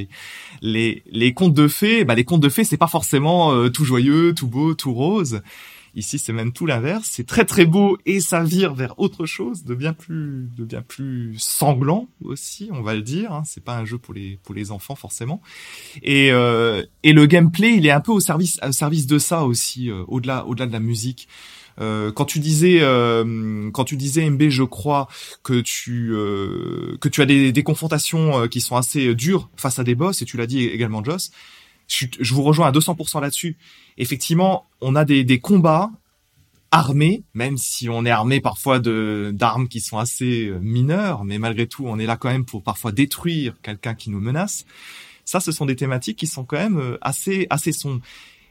[0.61, 3.85] Les les contes de fées, bah les contes de fées, c'est pas forcément euh, tout
[3.85, 5.41] joyeux, tout beau, tout rose.
[5.93, 7.07] Ici, c'est même tout l'inverse.
[7.11, 10.81] C'est très très beau et ça vire vers autre chose, de bien plus, de bien
[10.81, 13.33] plus sanglant aussi, on va le dire.
[13.33, 13.43] Hein.
[13.45, 15.41] C'est pas un jeu pour les pour les enfants forcément.
[16.01, 19.43] Et euh, et le gameplay, il est un peu au service au service de ça
[19.43, 21.27] aussi, euh, au-delà au-delà de la musique.
[21.79, 25.07] Euh, quand tu disais, euh, quand tu disais MB, je crois
[25.43, 29.79] que tu euh, que tu as des, des confrontations euh, qui sont assez dures face
[29.79, 31.31] à des boss, et tu l'as dit également, Joss
[31.91, 33.57] je, vous rejoins à 200% là-dessus.
[33.97, 35.91] Effectivement, on a des, des combats
[36.71, 41.37] armés, même si on est armé parfois de d'armes qui sont assez euh, mineures, mais
[41.37, 44.65] malgré tout, on est là quand même pour parfois détruire quelqu'un qui nous menace.
[45.25, 48.01] Ça, ce sont des thématiques qui sont quand même euh, assez assez sombres.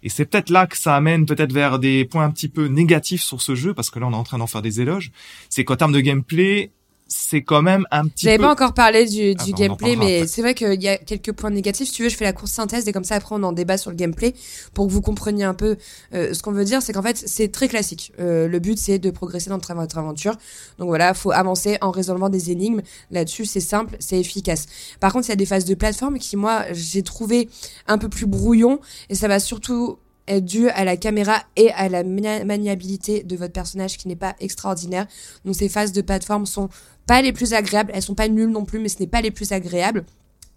[0.02, 3.22] Et c'est peut-être là que ça amène peut-être vers des points un petit peu négatifs
[3.22, 5.12] sur ce jeu, parce que là, on est en train d'en faire des éloges.
[5.48, 6.72] C'est qu'en termes de gameplay,
[7.12, 10.42] c'est quand même un petit J'avais pas encore parlé du, du ah, gameplay, mais c'est
[10.42, 11.88] vrai qu'il y a quelques points négatifs.
[11.88, 13.76] Si tu veux, je fais la course synthèse et comme ça après on en débat
[13.76, 14.32] sur le gameplay
[14.74, 15.76] pour que vous compreniez un peu
[16.14, 16.80] euh, ce qu'on veut dire.
[16.82, 18.12] C'est qu'en fait c'est très classique.
[18.20, 20.36] Euh, le but c'est de progresser dans votre aventure.
[20.78, 22.80] Donc voilà, faut avancer en résolvant des énigmes.
[23.10, 24.66] Là-dessus c'est simple, c'est efficace.
[25.00, 27.48] Par contre il y a des phases de plateforme qui moi j'ai trouvé
[27.88, 29.98] un peu plus brouillon et ça va surtout
[30.30, 34.36] est dû à la caméra et à la maniabilité de votre personnage qui n'est pas
[34.40, 35.06] extraordinaire.
[35.44, 36.68] Donc ces phases de plateforme sont
[37.10, 39.32] pas les plus agréables, elles sont pas nulles non plus, mais ce n'est pas les
[39.32, 40.04] plus agréables.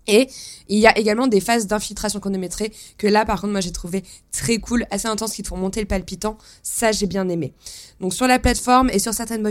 [0.05, 0.27] Et
[0.69, 4.03] il y a également des phases d'infiltration chronométrée que là, par contre, moi, j'ai trouvé
[4.31, 6.37] très cool, assez intense, qui te font monter le palpitant.
[6.61, 7.53] Ça, j'ai bien aimé.
[7.99, 9.41] Donc, sur la plateforme et sur certaines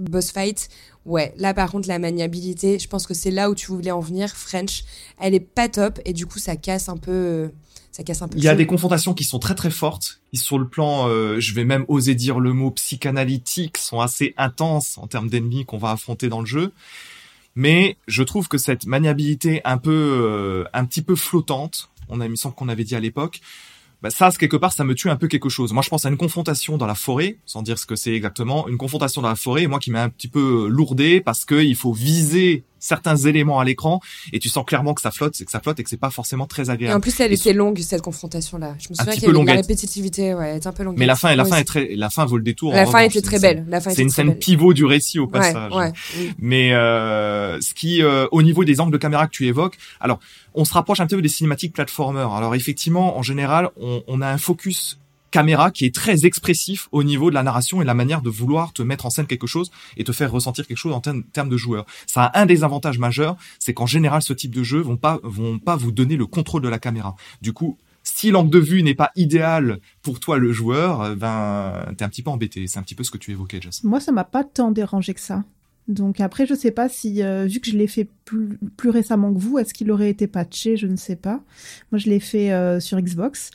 [0.00, 0.68] boss fights,
[1.10, 4.00] ouais, là, par contre, la maniabilité, je pense que c'est là où tu voulais en
[4.00, 4.30] venir.
[4.30, 4.84] French,
[5.18, 7.50] elle est pas top et du coup, ça casse un peu,
[7.92, 8.38] ça casse un peu.
[8.38, 10.20] Il y a des confrontations qui sont très très fortes.
[10.32, 14.34] Ils sur le plan, euh, je vais même oser dire le mot psychanalytique, sont assez
[14.36, 16.72] intenses en termes d'ennemis qu'on va affronter dans le jeu
[17.54, 22.24] mais je trouve que cette maniabilité un peu, euh, un petit peu flottante, on a,
[22.24, 23.40] il me semble qu'on avait dit à l'époque,
[24.02, 25.72] bah ça, quelque part, ça me tue un peu quelque chose.
[25.72, 28.66] Moi, je pense à une confrontation dans la forêt, sans dire ce que c'est exactement,
[28.68, 31.76] une confrontation dans la forêt, moi qui m'a un petit peu lourdé parce que il
[31.76, 34.00] faut viser certains éléments à l'écran
[34.32, 36.10] et tu sens clairement que ça flotte, c'est que ça flotte et que c'est pas
[36.10, 36.92] forcément très agréable.
[36.92, 38.74] Et en plus, elle était longue cette confrontation là.
[38.78, 40.96] Je me souviens qu'il y avait la répétitivité, ouais, elle était un peu longue.
[40.98, 42.72] Mais la fin, la fin est très, la fin vaut le détour.
[42.72, 43.64] La fin était très belle.
[43.68, 45.72] La fin c'est une scène pivot du récit au passage.
[45.72, 45.92] Ouais,
[46.38, 50.18] Mais euh, ce qui, euh, au niveau des angles de caméra que tu évoques, alors
[50.54, 52.32] on se rapproche un peu des cinématiques platformers.
[52.32, 54.98] Alors effectivement, en général, on, on a un focus
[55.30, 58.72] caméra qui est très expressif au niveau de la narration et la manière de vouloir
[58.72, 61.56] te mettre en scène quelque chose et te faire ressentir quelque chose en termes de
[61.56, 61.86] joueur.
[62.06, 65.20] Ça a un des avantages majeurs, c'est qu'en général ce type de jeu vont pas
[65.22, 67.16] vont pas vous donner le contrôle de la caméra.
[67.42, 71.94] Du coup, si l'angle de vue n'est pas idéal pour toi le joueur, euh, ben
[71.96, 72.66] t'es un petit peu embêté.
[72.66, 73.84] C'est un petit peu ce que tu évoquais, Jess.
[73.84, 75.44] Moi, ça m'a pas tant dérangé que ça.
[75.88, 79.34] Donc après, je sais pas si, euh, vu que je l'ai fait plus, plus récemment
[79.34, 80.76] que vous, est-ce qu'il aurait été patché?
[80.76, 81.42] Je ne sais pas.
[81.90, 83.50] Moi, je l'ai fait euh, sur Xbox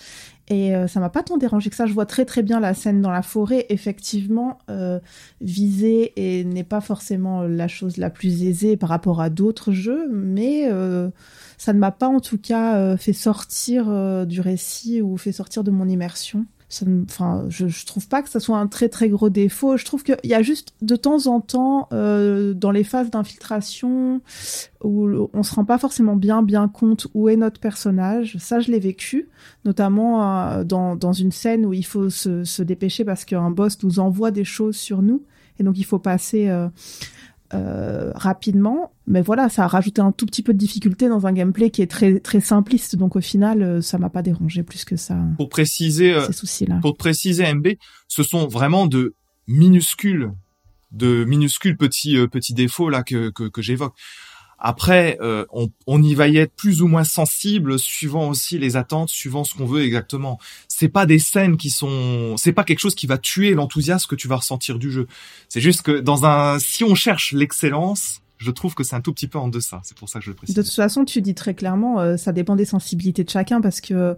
[0.48, 1.86] et euh, ça m'a pas tant dérangé que ça.
[1.86, 3.66] Je vois très très bien la scène dans la forêt.
[3.70, 5.00] Effectivement, euh,
[5.42, 10.08] viser et n'est pas forcément la chose la plus aisée par rapport à d'autres jeux,
[10.12, 11.10] mais euh,
[11.58, 15.32] ça ne m'a pas en tout cas euh, fait sortir euh, du récit ou fait
[15.32, 16.46] sortir de mon immersion
[17.04, 19.78] enfin, je, je trouve pas que ça soit un très très gros défaut.
[19.78, 24.22] Je trouve qu'il y a juste de temps en temps euh, dans les phases d'infiltration
[24.84, 28.38] où on se rend pas forcément bien bien compte où est notre personnage.
[28.40, 29.30] Ça, je l'ai vécu,
[29.64, 33.82] notamment euh, dans, dans une scène où il faut se, se dépêcher parce qu'un boss
[33.84, 35.24] nous envoie des choses sur nous
[35.60, 36.68] et donc il faut passer euh,
[37.56, 38.92] euh, rapidement.
[39.08, 41.82] Mais voilà, ça a rajouté un tout petit peu de difficulté dans un gameplay qui
[41.82, 42.96] est très très simpliste.
[42.96, 45.18] Donc au final, euh, ça m'a pas dérangé plus que ça.
[45.38, 46.28] Pour préciser, euh.
[46.82, 47.68] Pour préciser, MB,
[48.08, 49.16] ce sont vraiment de
[49.48, 50.32] minuscules,
[50.92, 53.96] de minuscules petits petits défauts là que que, que j'évoque.
[54.58, 58.78] Après, euh, on, on, y va y être plus ou moins sensible, suivant aussi les
[58.78, 60.40] attentes, suivant ce qu'on veut exactement.
[60.68, 64.16] C'est pas des scènes qui sont, c'est pas quelque chose qui va tuer l'enthousiasme que
[64.16, 65.08] tu vas ressentir du jeu.
[65.50, 69.14] C'est juste que dans un, si on cherche l'excellence, je trouve que c'est un tout
[69.14, 69.82] petit peu en deçà.
[69.84, 70.56] C'est pour ça que je le précise.
[70.56, 73.80] De toute façon, tu dis très clairement, euh, ça dépend des sensibilités de chacun parce
[73.82, 74.14] que, euh,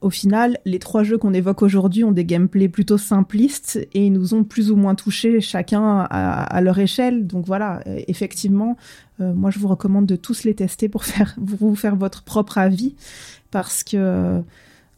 [0.00, 4.12] au final, les trois jeux qu'on évoque aujourd'hui ont des gameplays plutôt simplistes et ils
[4.12, 7.26] nous ont plus ou moins touchés chacun à, leur échelle.
[7.26, 8.76] Donc voilà, euh, effectivement,
[9.18, 12.94] moi je vous recommande de tous les tester pour faire, vous faire votre propre avis
[13.50, 14.42] parce que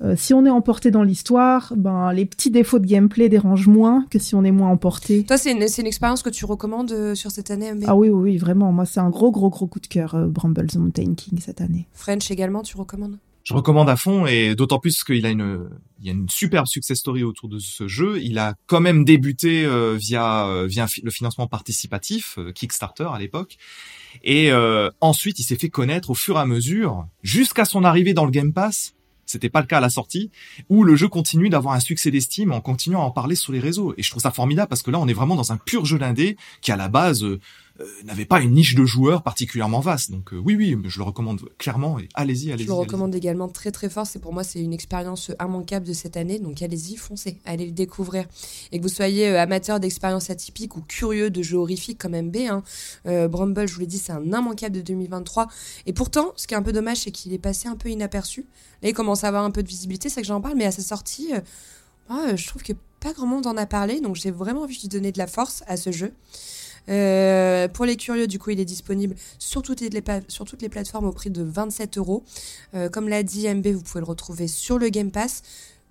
[0.03, 4.05] euh, si on est emporté dans l'histoire, ben les petits défauts de gameplay dérangent moins
[4.11, 5.25] que si on est moins emporté.
[5.25, 8.33] Toi, c'est une, une expérience que tu recommandes euh, sur cette année Ah oui, oui,
[8.33, 8.73] oui, vraiment.
[8.73, 11.61] Moi, c'est un gros, gros, gros coup de cœur, euh, Bramble the Mountain King cette
[11.61, 11.87] année.
[11.93, 13.19] French également, tu recommandes?
[13.45, 16.67] Je recommande à fond et d'autant plus qu'il a une il y a une superbe
[16.67, 18.21] success story autour de ce jeu.
[18.23, 23.57] Il a quand même débuté via via le financement participatif Kickstarter à l'époque
[24.23, 24.53] et
[25.01, 28.31] ensuite il s'est fait connaître au fur et à mesure jusqu'à son arrivée dans le
[28.31, 28.95] Game Pass
[29.33, 30.31] c'était pas le cas à la sortie,
[30.69, 33.61] où le jeu continue d'avoir un succès d'estime en continuant à en parler sur les
[33.61, 33.95] réseaux.
[33.97, 35.99] Et je trouve ça formidable parce que là, on est vraiment dans un pur jeu
[35.99, 37.41] d'indé qui, à la base, euh,
[38.05, 40.11] n'avait pas une niche de joueurs particulièrement vaste.
[40.11, 42.67] Donc euh, oui, oui, je le recommande clairement et allez-y, allez-y.
[42.67, 44.07] Je le recommande également très très fort.
[44.07, 46.39] C'est pour moi, c'est une expérience immanquable de cette année.
[46.39, 48.27] Donc allez-y, foncez, allez le découvrir.
[48.73, 52.63] Et que vous soyez amateur d'expériences atypiques ou curieux de jeux horrifiques comme MB, hein,
[53.29, 55.49] Bramble, je vous l'ai dit, c'est un immanquable de 2023.
[55.87, 58.47] Et pourtant, ce qui est un peu dommage, c'est qu'il est passé un peu inaperçu.
[58.83, 60.73] Là, il commence à avoir un peu de visibilité, c'est que j'en parle, mais à
[60.73, 61.31] sa sortie,
[62.11, 64.01] je trouve que pas grand monde en a parlé.
[64.01, 66.13] Donc j'ai vraiment envie de donner de la force à ce jeu.
[66.89, 69.91] Euh, pour les curieux, du coup, il est disponible sur toutes les,
[70.29, 72.25] sur toutes les plateformes au prix de 27 euros.
[72.75, 75.43] Euh, comme l'a dit MB, vous pouvez le retrouver sur le Game Pass.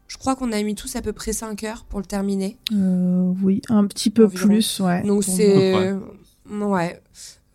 [0.07, 2.57] Je crois qu'on a mis tous à peu près 5 heures pour le terminer.
[2.73, 5.03] Euh, oui, un petit peu plus, ouais.
[5.03, 5.93] Donc c'est...
[6.49, 7.01] Ouais.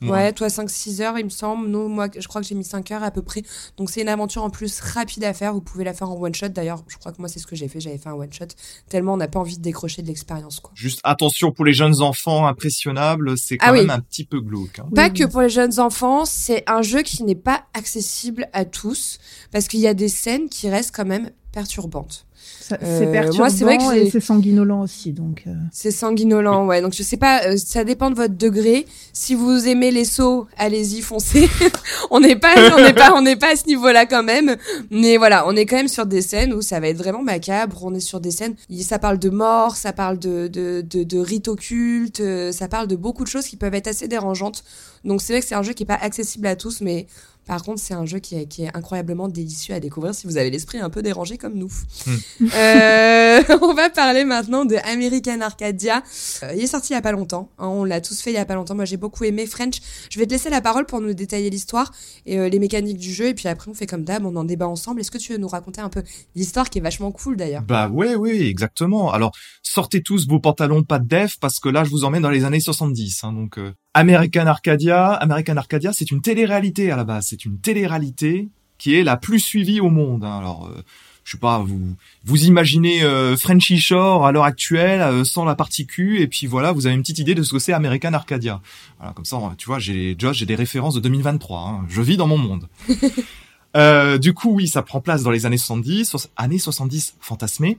[0.03, 1.69] Ouais, toi 5-6 heures, il me semble.
[1.69, 3.43] Nous, moi, je crois que j'ai mis 5 heures à peu près.
[3.77, 5.55] Donc, c'est une aventure en plus rapide à faire.
[5.55, 6.49] Vous pouvez la faire en one shot.
[6.49, 7.81] D'ailleurs, je crois que moi, c'est ce que j'ai fait.
[7.81, 8.47] J'avais fait un one shot.
[8.89, 10.73] Tellement on n'a pas envie de décrocher de l'expérience, quoi.
[10.75, 13.39] Juste attention pour les jeunes enfants impressionnables.
[13.39, 14.79] C'est quand ah même un petit peu glauque.
[14.79, 14.89] Hein.
[14.95, 16.25] Pas que pour les jeunes enfants.
[16.25, 19.19] C'est un jeu qui n'est pas accessible à tous.
[19.51, 22.27] Parce qu'il y a des scènes qui restent quand même perturbante.
[22.61, 25.45] C'est euh, perturbant moi, c'est vrai que et c'est sanguinolent aussi, donc.
[25.47, 25.55] Euh.
[25.73, 26.83] C'est sanguinolent, ouais.
[26.83, 28.85] Donc je sais pas, euh, ça dépend de votre degré.
[29.14, 31.49] Si vous aimez les sauts, allez-y, foncez.
[32.11, 34.57] on n'est pas, on n'est pas, on n'est pas à ce niveau-là quand même.
[34.90, 37.83] Mais voilà, on est quand même sur des scènes où ça va être vraiment macabre.
[37.83, 41.19] On est sur des scènes, ça parle de mort, ça parle de de de, de
[41.19, 44.62] rites occultes, ça parle de beaucoup de choses qui peuvent être assez dérangeantes.
[45.07, 47.07] Donc c'est vrai que c'est un jeu qui est pas accessible à tous, mais
[47.47, 50.37] par contre, c'est un jeu qui est, qui est, incroyablement délicieux à découvrir si vous
[50.37, 51.71] avez l'esprit un peu dérangé comme nous.
[52.07, 52.47] Hmm.
[52.55, 56.03] Euh, on va parler maintenant de American Arcadia.
[56.43, 57.51] Euh, il est sorti il y a pas longtemps.
[57.59, 58.75] Hein, on l'a tous fait il y a pas longtemps.
[58.75, 59.77] Moi, j'ai beaucoup aimé French.
[60.11, 61.93] Je vais te laisser la parole pour nous détailler l'histoire
[62.27, 63.29] et euh, les mécaniques du jeu.
[63.29, 65.01] Et puis après, on fait comme d'hab, on en débat ensemble.
[65.01, 66.03] Est-ce que tu veux nous raconter un peu
[66.35, 67.63] l'histoire qui est vachement cool d'ailleurs?
[67.63, 69.13] Bah ouais, oui, exactement.
[69.13, 69.31] Alors,
[69.63, 72.45] sortez tous vos pantalons pas de def parce que là, je vous emmène dans les
[72.45, 73.23] années 70.
[73.23, 73.59] Hein, donc,
[73.97, 77.29] American Arcadia, American Arcadia, c'est une télé-réalité à la base.
[77.31, 80.23] C'est une télé-réalité qui est la plus suivie au monde.
[80.23, 80.37] Hein.
[80.37, 80.83] Alors, euh,
[81.25, 85.55] je sais pas, vous vous imaginez euh, Frenchy Shore à l'heure actuelle euh, sans la
[85.55, 88.13] partie Q, et puis voilà, vous avez une petite idée de ce que c'est American
[88.13, 88.61] Arcadia.
[88.99, 91.59] Voilà, comme ça, tu vois, j'ai j'ai des références de 2023.
[91.59, 91.87] Hein.
[91.89, 92.69] Je vis dans mon monde.
[94.21, 97.79] du coup, oui, ça prend place dans les années 70, années 70 fantasmées,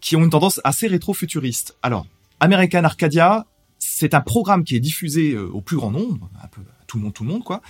[0.00, 1.76] qui ont une tendance assez rétro-futuriste.
[1.82, 2.06] Alors,
[2.40, 3.44] American Arcadia,
[4.02, 7.04] c'est un programme qui est diffusé euh, au plus grand nombre, un peu tout le
[7.04, 7.62] monde, tout le monde, quoi.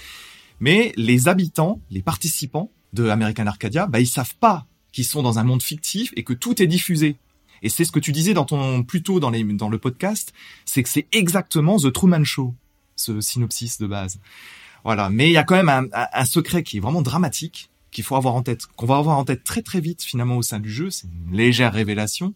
[0.60, 5.38] Mais les habitants, les participants de American Arcadia, bah, ils savent pas qu'ils sont dans
[5.38, 7.18] un monde fictif et que tout est diffusé.
[7.60, 8.82] Et c'est ce que tu disais dans ton,
[9.20, 10.32] dans les, dans le podcast,
[10.64, 12.54] c'est que c'est exactement The Truman Show,
[12.96, 14.18] ce synopsis de base.
[14.84, 15.10] Voilà.
[15.10, 18.16] Mais il y a quand même un, un secret qui est vraiment dramatique, qu'il faut
[18.16, 20.70] avoir en tête, qu'on va avoir en tête très très vite finalement au sein du
[20.70, 20.88] jeu.
[20.88, 22.32] C'est une légère révélation.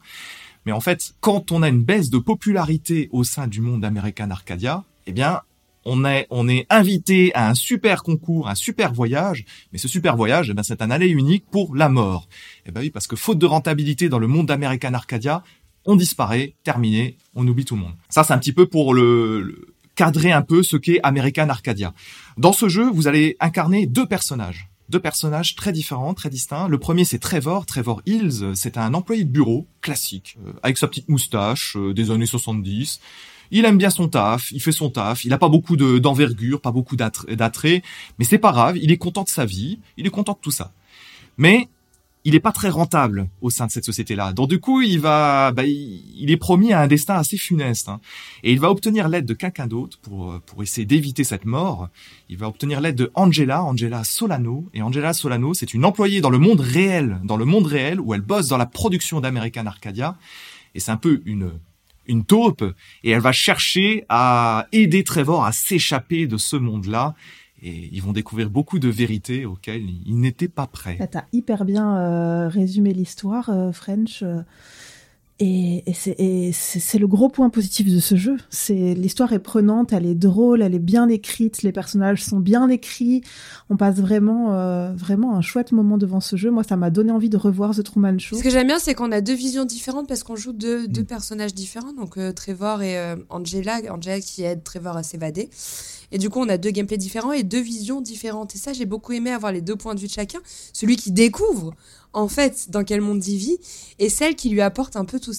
[0.66, 4.30] Mais en fait, quand on a une baisse de popularité au sein du monde d'American
[4.30, 5.40] Arcadia, eh bien,
[5.84, 10.62] on est, invité à un super concours, un super voyage, mais ce super voyage, eh
[10.64, 12.28] c'est un aller unique pour la mort.
[12.66, 15.44] Eh ben oui, parce que faute de rentabilité dans le monde d'American Arcadia,
[15.84, 17.94] on disparaît, terminé, on oublie tout le monde.
[18.08, 21.94] Ça, c'est un petit peu pour le cadrer un peu ce qu'est American Arcadia.
[22.36, 26.68] Dans ce jeu, vous allez incarner deux personnages deux personnages très différents, très distincts.
[26.68, 27.66] Le premier, c'est Trevor.
[27.66, 32.10] Trevor Hills, c'est un employé de bureau classique, euh, avec sa petite moustache euh, des
[32.10, 33.00] années 70.
[33.50, 36.72] Il aime bien son taf, il fait son taf, il n'a pas beaucoup d'envergure, pas
[36.72, 37.82] beaucoup d'attrait,
[38.18, 40.50] mais c'est pas grave, il est content de sa vie, il est content de tout
[40.50, 40.72] ça.
[41.38, 41.68] Mais
[42.26, 44.32] il n'est pas très rentable au sein de cette société-là.
[44.32, 48.00] Donc du coup, il va, bah, il, est promis à un destin assez funeste, hein.
[48.42, 51.88] et il va obtenir l'aide de quelqu'un d'autre pour pour essayer d'éviter cette mort.
[52.28, 56.30] Il va obtenir l'aide de Angela, Angela Solano, et Angela Solano, c'est une employée dans
[56.30, 60.16] le monde réel, dans le monde réel où elle bosse dans la production d'American Arcadia,
[60.74, 61.52] et c'est un peu une
[62.08, 62.64] une taupe,
[63.04, 67.14] et elle va chercher à aider Trevor à s'échapper de ce monde-là
[67.62, 70.98] et ils vont découvrir beaucoup de vérités auxquelles ils n'étaient pas prêts.
[71.10, 74.22] Tu as hyper bien euh, résumé l'histoire, euh, French.
[74.22, 74.42] Euh,
[75.38, 78.38] et, c'est le gros point positif de ce jeu.
[78.48, 82.70] C'est l'histoire est prenante, elle est drôle, elle est bien écrite, les personnages sont bien
[82.70, 83.20] écrits.
[83.68, 86.50] On passe vraiment, vraiment un chouette moment devant ce jeu.
[86.50, 88.38] Moi, ça m'a donné envie de revoir The Truman Show.
[88.38, 91.02] Ce que j'aime bien, c'est qu'on a deux visions différentes parce qu'on joue deux, deux
[91.02, 91.06] mm.
[91.06, 91.92] personnages différents.
[91.92, 95.50] Donc Trevor et Angela, Angela qui aide Trevor à s'évader.
[96.12, 98.54] Et du coup, on a deux gameplays différents et deux visions différentes.
[98.54, 100.38] Et ça, j'ai beaucoup aimé avoir les deux points de vue de chacun.
[100.72, 101.74] Celui qui découvre,
[102.12, 103.58] en fait, dans quel monde il vit,
[103.98, 105.34] et celle qui lui apporte un peu tout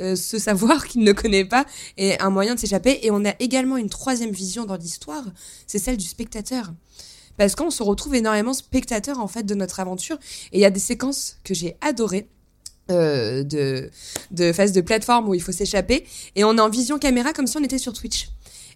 [0.00, 3.00] euh, ce savoir qu'il ne connaît pas et un moyen de s'échapper.
[3.02, 5.24] Et on a également une troisième vision dans l'histoire,
[5.66, 6.72] c'est celle du spectateur.
[7.36, 10.18] Parce qu'on se retrouve énormément spectateur, en fait, de notre aventure.
[10.52, 12.28] Et il y a des séquences que j'ai adorées.
[12.90, 13.88] Euh, de,
[14.32, 17.56] de de plateforme où il faut s'échapper et on est en vision caméra comme si
[17.56, 18.30] on était sur Twitch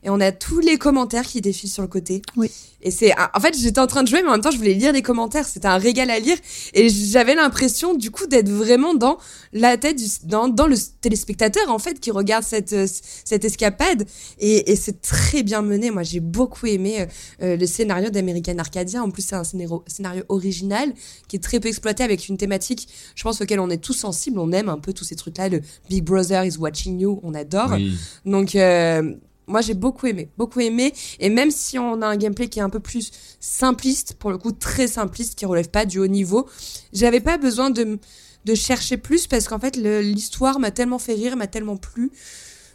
[0.04, 2.22] et on a tous les commentaires qui défilent sur le côté.
[2.36, 2.50] Oui.
[2.86, 4.74] Et c'est, en fait, j'étais en train de jouer, mais en même temps, je voulais
[4.74, 5.48] lire les commentaires.
[5.48, 6.36] C'était un régal à lire.
[6.74, 9.16] Et j'avais l'impression, du coup, d'être vraiment dans
[9.54, 12.86] la tête du, dans, dans le téléspectateur, en fait, qui regarde cette, euh,
[13.24, 14.06] cette escapade.
[14.38, 15.90] Et, et c'est très bien mené.
[15.90, 17.06] Moi, j'ai beaucoup aimé euh,
[17.42, 19.02] euh, le scénario d'American Arcadia.
[19.02, 20.92] En plus, c'est un scénario, scénario original
[21.26, 24.38] qui est très peu exploité avec une thématique, je pense, auquel on est tous sensibles.
[24.38, 25.48] On aime un peu tous ces trucs-là.
[25.48, 27.18] Le Big Brother is watching you.
[27.22, 27.70] On adore.
[27.72, 27.96] Oui.
[28.26, 28.54] Donc,
[29.46, 30.92] moi j'ai beaucoup aimé, beaucoup aimé.
[31.20, 34.38] Et même si on a un gameplay qui est un peu plus simpliste, pour le
[34.38, 36.48] coup très simpliste, qui relève pas du haut niveau,
[36.92, 37.98] j'avais pas besoin de,
[38.44, 42.10] de chercher plus parce qu'en fait l'histoire m'a tellement fait rire, m'a tellement plu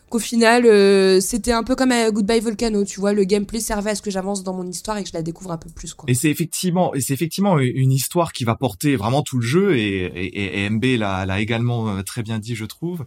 [0.10, 3.91] qu'au final euh, c'était un peu comme à Goodbye Volcano, tu vois, le gameplay servait
[3.91, 5.95] à ce que j'avance dans mon histoire et que je la découvre un peu plus.
[6.08, 9.77] Et c'est effectivement et c'est effectivement une histoire qui va porter vraiment tout le jeu
[9.77, 13.05] et MB l'a également euh, très bien dit je trouve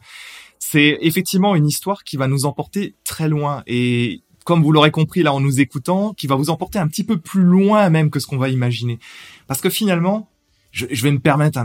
[0.72, 5.22] c'est effectivement une histoire qui va nous emporter très loin et comme vous l'aurez compris
[5.22, 8.18] là en nous écoutant, qui va vous emporter un petit peu plus loin même que
[8.18, 8.98] ce qu'on va imaginer.
[9.46, 10.30] Parce que finalement,
[10.70, 11.60] je, vais me permettre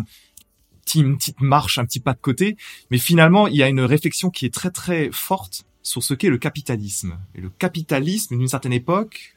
[0.83, 2.57] petit, une petite marche, un petit pas de côté.
[2.91, 6.29] Mais finalement, il y a une réflexion qui est très très forte sur ce qu'est
[6.29, 7.17] le capitalisme.
[7.33, 9.36] Et le capitalisme, d'une certaine époque,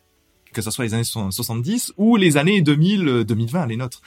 [0.53, 4.03] que ce soit les années 70 ou les années 2000, 2020, les nôtres.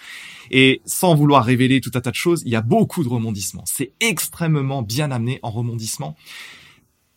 [0.52, 3.64] Et sans vouloir révéler tout un tas de choses, il y a beaucoup de rebondissements.
[3.66, 6.16] C'est extrêmement bien amené en rebondissement.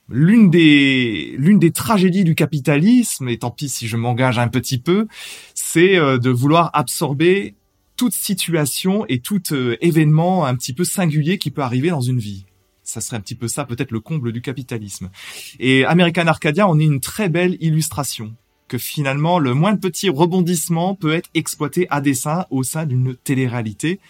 [0.09, 4.79] L'une des, l'une des tragédies du capitalisme, et tant pis si je m'engage un petit
[4.79, 5.09] peu,
[5.55, 7.57] c'est euh, de vouloir absorber
[7.97, 12.21] toute situation et tout euh, événement un petit peu singulier qui peut arriver dans une
[12.21, 12.45] vie.
[12.85, 15.11] Ça serait un petit peu ça, peut-être le comble du capitalisme.
[15.59, 18.37] Et American Arcadia, on est une très belle illustration
[18.69, 24.01] que finalement le moindre petit rebondissement peut être exploité à dessein au sein d'une télé-réalité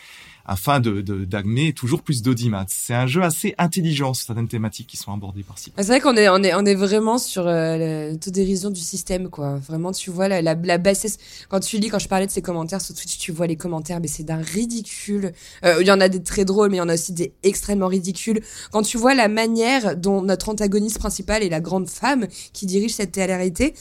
[0.47, 2.64] afin de d'amener toujours plus d'audimat.
[2.68, 5.72] C'est un jeu assez intelligent sur certaines thématiques qui sont abordées par-ci.
[5.76, 9.57] C'est vrai qu'on est on est on est vraiment sur euh, l'autodérision du système quoi.
[9.57, 11.18] Vraiment tu vois la, la, la bassesse
[11.49, 14.01] quand tu lis quand je parlais de ces commentaires sur Twitch tu vois les commentaires
[14.01, 15.32] mais c'est d'un ridicule.
[15.64, 17.32] Euh, il y en a des très drôles mais il y en a aussi des
[17.42, 18.40] extrêmement ridicules.
[18.70, 22.94] Quand tu vois la manière dont notre antagoniste principal est la grande femme qui dirige
[22.94, 23.74] cette télé-réalité,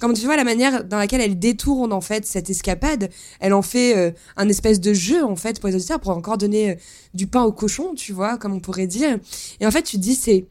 [0.00, 3.08] quand tu vois la manière dans laquelle elle détourne en fait cette escapade,
[3.40, 6.70] elle en fait euh, un espèce de jeu en fait pour les auditeurs encore donner
[6.70, 6.74] euh,
[7.14, 9.18] du pain au cochon, tu vois, comme on pourrait dire.
[9.60, 10.46] Et en fait, tu te dis, c'est,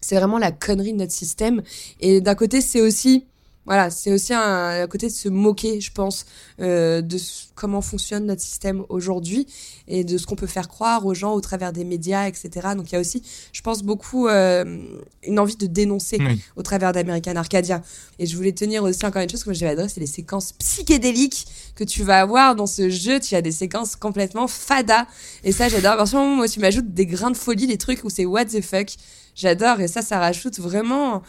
[0.00, 1.62] c'est vraiment la connerie de notre système.
[2.00, 3.26] Et d'un côté, c'est aussi
[3.66, 6.26] voilà, c'est aussi un, côté de se moquer, je pense,
[6.60, 7.18] euh, de
[7.54, 9.46] comment fonctionne notre système aujourd'hui
[9.88, 12.50] et de ce qu'on peut faire croire aux gens au travers des médias, etc.
[12.76, 14.64] Donc il y a aussi, je pense, beaucoup euh,
[15.22, 16.18] une envie de dénoncer
[16.56, 17.82] au travers d'American Arcadia.
[18.18, 21.46] Et je voulais tenir aussi encore une chose que j'avais adressé, c'est les séquences psychédéliques
[21.74, 23.20] que tu vas avoir dans ce jeu.
[23.20, 25.06] Tu as des séquences complètement fada.
[25.42, 26.00] Et ça, j'adore.
[26.00, 28.88] À moi, tu m'ajoutes des grains de folie, des trucs où c'est what the fuck.
[29.34, 29.80] J'adore.
[29.80, 31.22] Et ça, ça rajoute vraiment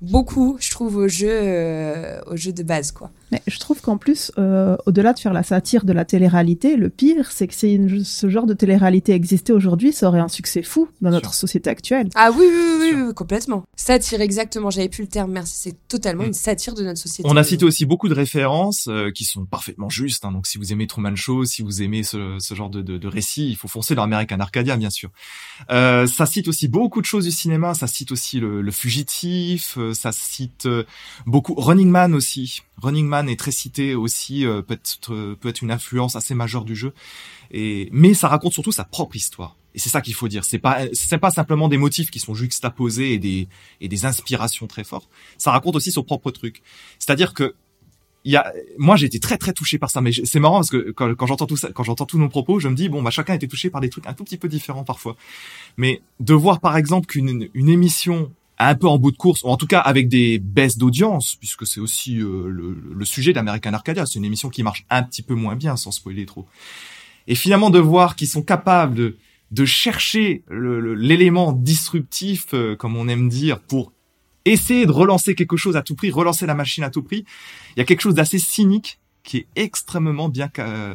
[0.00, 3.10] beaucoup, je trouve, au jeu, euh, au jeu de base, quoi.
[3.32, 6.90] Mais je trouve qu'en plus, euh, au-delà de faire la satire de la télé-réalité, le
[6.90, 10.88] pire, c'est que si ce genre de télé-réalité existait aujourd'hui, ça aurait un succès fou
[11.00, 12.08] dans notre société actuelle.
[12.14, 12.44] Ah oui,
[12.80, 13.64] oui, oui, complètement.
[13.76, 14.70] Satire, exactement.
[14.70, 15.32] J'avais plus le terme.
[15.32, 15.54] Merci.
[15.56, 16.28] C'est totalement mm.
[16.28, 17.28] une satire de notre société.
[17.30, 20.24] On a cité aussi beaucoup de références euh, qui sont parfaitement justes.
[20.24, 20.32] Hein.
[20.32, 23.08] Donc, si vous aimez Truman Show, si vous aimez ce, ce genre de, de, de,
[23.08, 25.10] récit, il faut foncer dans American Arcadia, bien sûr.
[25.70, 27.74] Euh, ça cite aussi beaucoup de choses du cinéma.
[27.74, 29.76] Ça cite aussi le, le fugitif.
[29.78, 30.68] Euh, ça cite
[31.26, 32.62] beaucoup Running Man aussi.
[32.82, 36.34] Running Man est très cité aussi, euh, peut être euh, peut être une influence assez
[36.34, 36.92] majeure du jeu.
[37.50, 39.56] Et mais ça raconte surtout sa propre histoire.
[39.74, 40.44] Et c'est ça qu'il faut dire.
[40.44, 43.48] C'est pas c'est pas simplement des motifs qui sont juxtaposés et des
[43.80, 45.08] et des inspirations très fortes.
[45.38, 46.62] Ça raconte aussi son propre truc.
[46.98, 47.54] C'est-à-dire que
[48.24, 50.70] il y a, moi j'ai été très très touché par ça, mais c'est marrant parce
[50.70, 53.02] que quand, quand j'entends tout ça, quand j'entends tous nos propos, je me dis bon
[53.02, 55.16] bah chacun a été touché par des trucs un tout petit peu différents parfois.
[55.76, 58.30] Mais de voir par exemple qu'une une émission
[58.68, 61.66] un peu en bout de course, ou en tout cas avec des baisses d'audience, puisque
[61.66, 64.04] c'est aussi euh, le, sujet d'American Arcadia.
[64.04, 66.46] C'est une émission qui marche un petit peu moins bien, sans spoiler trop.
[67.26, 69.16] Et finalement de voir qu'ils sont capables de,
[69.50, 73.92] de chercher l'élément disruptif, euh, comme on aime dire, pour
[74.44, 77.24] essayer de relancer quelque chose à tout prix, relancer la machine à tout prix.
[77.76, 80.94] Il y a quelque chose d'assez cynique qui est extrêmement bien euh,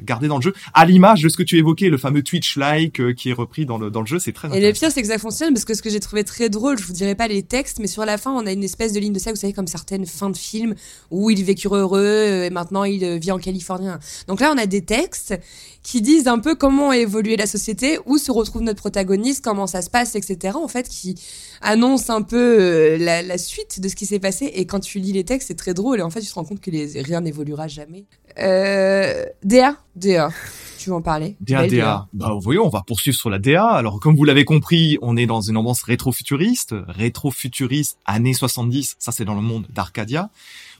[0.00, 3.12] gardé dans le jeu, à l'image de ce que tu évoquais, le fameux Twitch-like euh,
[3.12, 5.08] qui est repris dans le, dans le jeu, c'est très Et le pire, c'est que
[5.08, 7.42] ça fonctionne, parce que ce que j'ai trouvé très drôle, je vous dirai pas les
[7.42, 9.52] textes, mais sur la fin, on a une espèce de ligne de ça, vous savez,
[9.52, 10.74] comme certaines fins de films,
[11.10, 13.88] où il vécut heureux, euh, et maintenant il vit en Californie.
[14.26, 15.38] Donc là, on a des textes
[15.82, 19.66] qui disent un peu comment a évolué la société, où se retrouve notre protagoniste, comment
[19.66, 20.56] ça se passe, etc.
[20.56, 21.14] En fait, qui
[21.62, 25.12] annonce un peu la, la suite de ce qui s'est passé, et quand tu lis
[25.12, 27.20] les textes, c'est très drôle, et en fait, tu te rends compte que les, rien
[27.20, 28.04] n'évoluera jamais.
[28.38, 30.30] Euh, DA, DA.
[30.78, 31.36] Tu veux en parler?
[31.40, 32.06] DA, DA.
[32.12, 33.66] Bah, voyons, on va poursuivre sur la DA.
[33.66, 36.74] Alors, comme vous l'avez compris, on est dans une ambiance rétro-futuriste.
[36.88, 38.96] Rétro-futuriste, années 70.
[38.98, 40.30] Ça, c'est dans le monde d'Arcadia.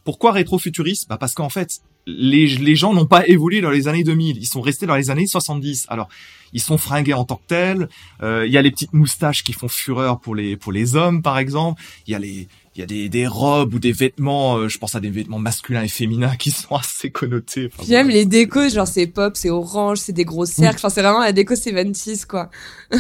[0.05, 1.09] Pourquoi rétro-futuriste?
[1.09, 4.39] Bah, parce qu'en fait, les, les gens n'ont pas évolué dans les années 2000.
[4.39, 5.87] Ils sont restés dans les années 70.
[5.89, 6.09] Alors,
[6.53, 7.89] ils sont fringués en tant que tels.
[8.23, 11.23] Euh, il y a les petites moustaches qui font fureur pour les pour les hommes,
[11.23, 11.83] par exemple.
[12.07, 14.79] Il y a les il y a des, des robes ou des vêtements, euh, je
[14.79, 17.69] pense à des vêtements masculins et féminins qui sont assez connotés.
[17.87, 21.21] J'aime les décos, genre c'est pop, c'est orange, c'est des gros cercles, enfin c'est vraiment
[21.21, 22.49] la déco 76 quoi.
[22.93, 22.97] il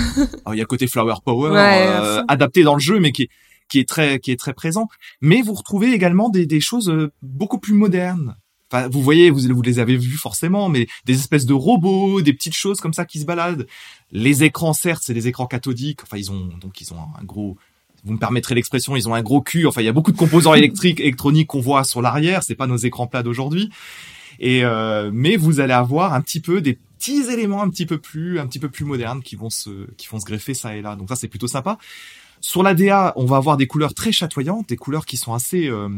[0.49, 3.29] y a le côté flower power euh, adapté dans le jeu mais qui est
[3.69, 4.89] qui est très qui est très présent,
[5.21, 8.37] mais vous retrouvez également des des choses euh, beaucoup plus modernes.
[8.73, 12.33] Enfin, vous voyez, vous, vous les avez vus forcément, mais des espèces de robots, des
[12.33, 13.67] petites choses comme ça qui se baladent.
[14.13, 16.05] Les écrans, certes, c'est des écrans cathodiques.
[16.05, 17.57] Enfin, ils ont donc ils ont un gros
[18.05, 19.67] vous me permettrez l'expression, ils ont un gros cul.
[19.67, 22.43] Enfin, il y a beaucoup de composants électriques, électroniques qu'on voit sur l'arrière.
[22.43, 23.71] C'est pas nos écrans plats d'aujourd'hui.
[24.39, 27.99] Et euh, mais vous allez avoir un petit peu des petits éléments un petit peu
[27.99, 30.83] plus, un petit peu plus modernes qui vont se, qui vont se greffer ça et
[30.83, 30.97] là.
[30.97, 31.79] Donc ça, c'est plutôt sympa.
[32.41, 35.69] Sur la DA, on va avoir des couleurs très chatoyantes, des couleurs qui sont assez,
[35.69, 35.91] euh,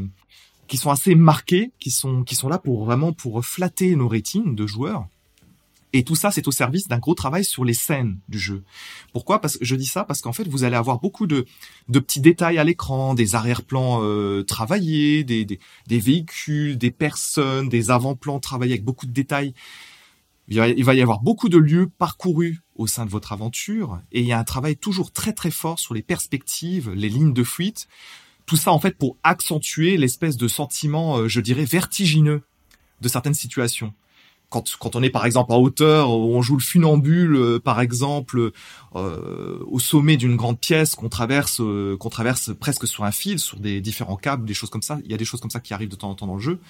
[0.66, 4.56] qui sont assez marquées, qui sont, qui sont là pour vraiment pour flatter nos rétines
[4.56, 5.06] de joueurs.
[5.92, 8.62] Et tout ça, c'est au service d'un gros travail sur les scènes du jeu.
[9.12, 9.40] Pourquoi?
[9.40, 11.44] Parce que je dis ça parce qu'en fait, vous allez avoir beaucoup de,
[11.88, 17.68] de petits détails à l'écran, des arrière-plans euh, travaillés, des, des, des, véhicules, des personnes,
[17.68, 19.52] des avant-plans travaillés avec beaucoup de détails.
[20.48, 24.00] Il va, il va y avoir beaucoup de lieux parcourus au sein de votre aventure,
[24.10, 27.32] et il y a un travail toujours très très fort sur les perspectives, les lignes
[27.32, 27.86] de fuite.
[28.46, 32.42] Tout ça en fait pour accentuer l'espèce de sentiment, euh, je dirais, vertigineux
[33.00, 33.94] de certaines situations
[34.52, 38.52] quand, quand on est par exemple en hauteur, on joue le funambule, euh, par exemple,
[38.94, 43.38] euh, au sommet d'une grande pièce qu'on traverse, euh, qu'on traverse presque sur un fil,
[43.38, 44.98] sur des différents câbles, des choses comme ça.
[45.04, 46.40] Il y a des choses comme ça qui arrivent de temps en temps dans le
[46.40, 46.60] jeu.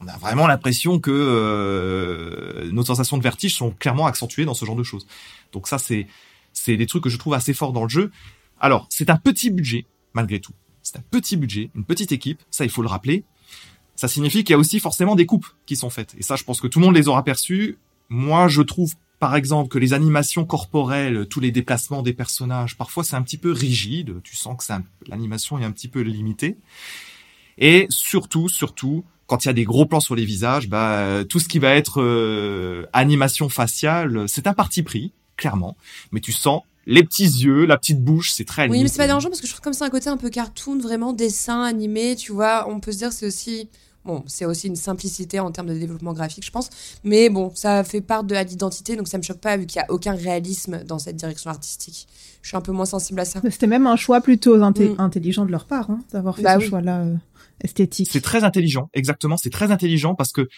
[0.00, 4.76] On a vraiment l'impression que nos sensations de vertige sont clairement accentuées dans ce genre
[4.76, 5.08] de choses.
[5.52, 6.06] Donc ça, c'est
[6.52, 8.12] c'est des trucs que je trouve assez forts dans le jeu.
[8.60, 10.52] Alors, c'est un petit budget malgré tout.
[10.82, 13.24] C'est un petit budget, une petite équipe, ça il faut le rappeler
[13.98, 16.14] ça signifie qu'il y a aussi forcément des coupes qui sont faites.
[16.16, 17.78] Et ça, je pense que tout le monde les aura perçues.
[18.08, 23.02] Moi, je trouve par exemple que les animations corporelles, tous les déplacements des personnages, parfois
[23.02, 24.22] c'est un petit peu rigide.
[24.22, 24.72] Tu sens que
[25.08, 26.58] l'animation est un petit peu limitée.
[27.58, 31.40] Et surtout, surtout, quand il y a des gros plans sur les visages, bah, tout
[31.40, 35.76] ce qui va être euh, animation faciale, c'est un parti pris, clairement.
[36.12, 39.06] Mais tu sens les petits yeux, la petite bouche, c'est très Oui, mais c'est pas
[39.06, 42.16] dérangeant parce que je trouve comme ça un côté un peu cartoon, vraiment dessin animé,
[42.16, 42.66] tu vois.
[42.66, 43.68] On peut se dire c'est aussi
[44.04, 46.70] Bon, c'est aussi une simplicité en termes de développement graphique, je pense.
[47.04, 49.86] Mais bon, ça fait part de l'identité, donc ça me choque pas vu qu'il n'y
[49.86, 52.08] a aucun réalisme dans cette direction artistique.
[52.42, 53.40] Je suis un peu moins sensible à ça.
[53.50, 54.94] C'était même un choix plutôt mm.
[54.98, 57.14] intelligent de leur part, hein, d'avoir fait bah ce choix-là euh,
[57.62, 58.08] esthétique.
[58.10, 59.36] C'est très intelligent, exactement.
[59.36, 60.48] C'est très intelligent parce que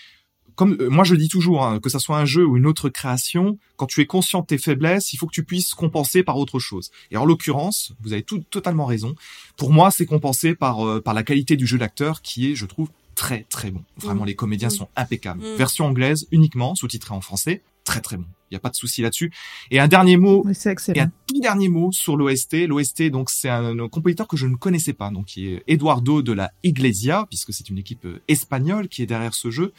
[0.55, 2.89] comme euh, moi je dis toujours, hein, que ça soit un jeu ou une autre
[2.89, 6.37] création, quand tu es conscient de tes faiblesses, il faut que tu puisses compenser par
[6.37, 6.91] autre chose.
[7.11, 9.15] Et en l'occurrence, vous avez tout, totalement raison.
[9.57, 12.67] Pour moi, c'est compensé par euh, par la qualité du jeu d'acteur, qui est, je
[12.67, 13.85] trouve, très très bon.
[13.99, 14.29] Vraiment, mm.
[14.29, 14.79] les comédiens mm.
[14.83, 15.43] sont impeccables.
[15.43, 15.57] Mm.
[15.57, 18.25] Version anglaise uniquement, sous-titrée en français, très très bon.
[18.51, 19.31] Il n'y a pas de souci là-dessus.
[19.71, 22.67] Et un dernier mot, et un tout dernier mot sur l'OST.
[22.67, 26.33] L'OST, donc c'est un, compositeur que je ne connaissais pas, donc qui est Eduardo de
[26.33, 29.73] la Iglesia, puisque c'est une équipe euh, espagnole qui est derrière ce jeu.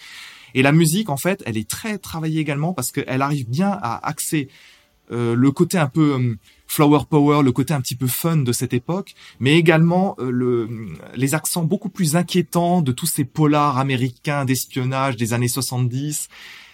[0.54, 4.08] Et la musique, en fait, elle est très travaillée également parce qu'elle arrive bien à
[4.08, 4.50] axer
[5.12, 6.36] euh, le côté un peu euh,
[6.72, 10.70] flower power, le côté un petit peu fun de cette époque, mais également euh, le,
[11.16, 16.30] les accents beaucoup plus inquiétants de tous ces polars américains d'espionnage des années 70.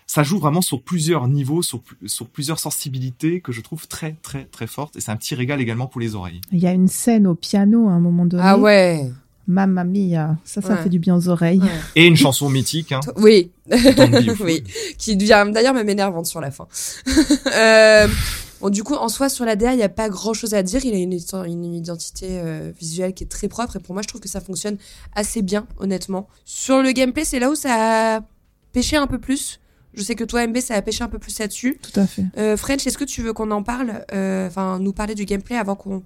[0.05, 4.45] Ça joue vraiment sur plusieurs niveaux, sur, sur plusieurs sensibilités que je trouve très très
[4.45, 6.41] très fortes et c'est un petit régal également pour les oreilles.
[6.51, 8.43] Il y a une scène au piano à un moment donné.
[8.45, 9.11] Ah ouais.
[9.47, 11.61] Mamma mia, ça, ça fait du bien aux oreilles.
[11.95, 12.91] Et une chanson mythique.
[12.91, 12.99] Hein.
[13.15, 13.49] Oui.
[14.41, 14.63] oui.
[14.97, 16.67] Qui devient d'ailleurs même énervante sur la fin.
[17.55, 18.07] euh,
[18.61, 20.63] bon, du coup, en soi, sur la DA, il n'y a pas grand chose à
[20.63, 20.85] dire.
[20.85, 23.77] Il a une, une identité euh, visuelle qui est très propre.
[23.77, 24.77] Et pour moi, je trouve que ça fonctionne
[25.15, 26.27] assez bien, honnêtement.
[26.45, 28.21] Sur le gameplay, c'est là où ça a
[28.73, 29.59] pêché un peu plus.
[29.93, 31.79] Je sais que toi, MB, ça a pêché un peu plus là-dessus.
[31.81, 32.23] Tout à fait.
[32.37, 35.55] Euh, French, est-ce que tu veux qu'on en parle euh, Enfin, nous parler du gameplay
[35.55, 36.03] avant qu'on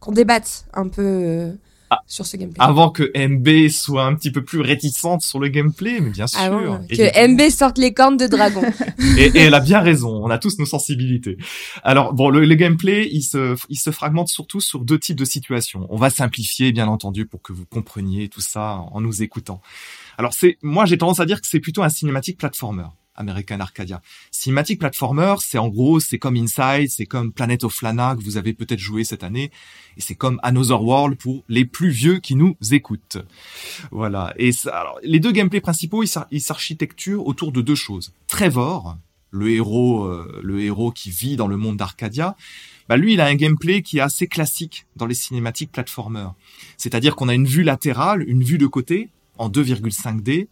[0.00, 1.52] qu'on débatte un peu
[1.92, 2.02] ah.
[2.06, 2.64] sur ce gameplay.
[2.64, 6.48] Avant que MB soit un petit peu plus réticente sur le gameplay, mais bien ah
[6.48, 6.80] sûr.
[6.88, 8.62] que MB sorte les cornes de dragon.
[9.18, 10.24] et, elle a bien raison.
[10.24, 11.36] On a tous nos sensibilités.
[11.82, 15.86] Alors bon, le, gameplay, il se, il se fragmente surtout sur deux types de situations.
[15.90, 19.60] On va simplifier, bien entendu, pour que vous compreniez tout ça en nous écoutant.
[20.18, 22.86] Alors c'est, moi j'ai tendance à dire que c'est plutôt un cinématique platformer.
[23.14, 24.02] American Arcadia.
[24.30, 28.36] Cinematic Platformer, c'est en gros, c'est comme Inside, c'est comme Planet of Lana que vous
[28.36, 29.50] avez peut-être joué cette année,
[29.96, 33.18] et c'est comme Another World pour les plus vieux qui nous écoutent.
[33.90, 34.32] Voilà.
[34.38, 38.12] Et alors, les deux gameplays principaux, ils s'architecturent autour de deux choses.
[38.26, 38.96] Trevor,
[39.30, 42.36] le héros, euh, le héros qui vit dans le monde d'Arcadia,
[42.88, 46.28] bah lui, il a un gameplay qui est assez classique dans les cinématiques platformer.
[46.76, 49.08] C'est-à-dire qu'on a une vue latérale, une vue de côté
[49.38, 50.48] en 2,5D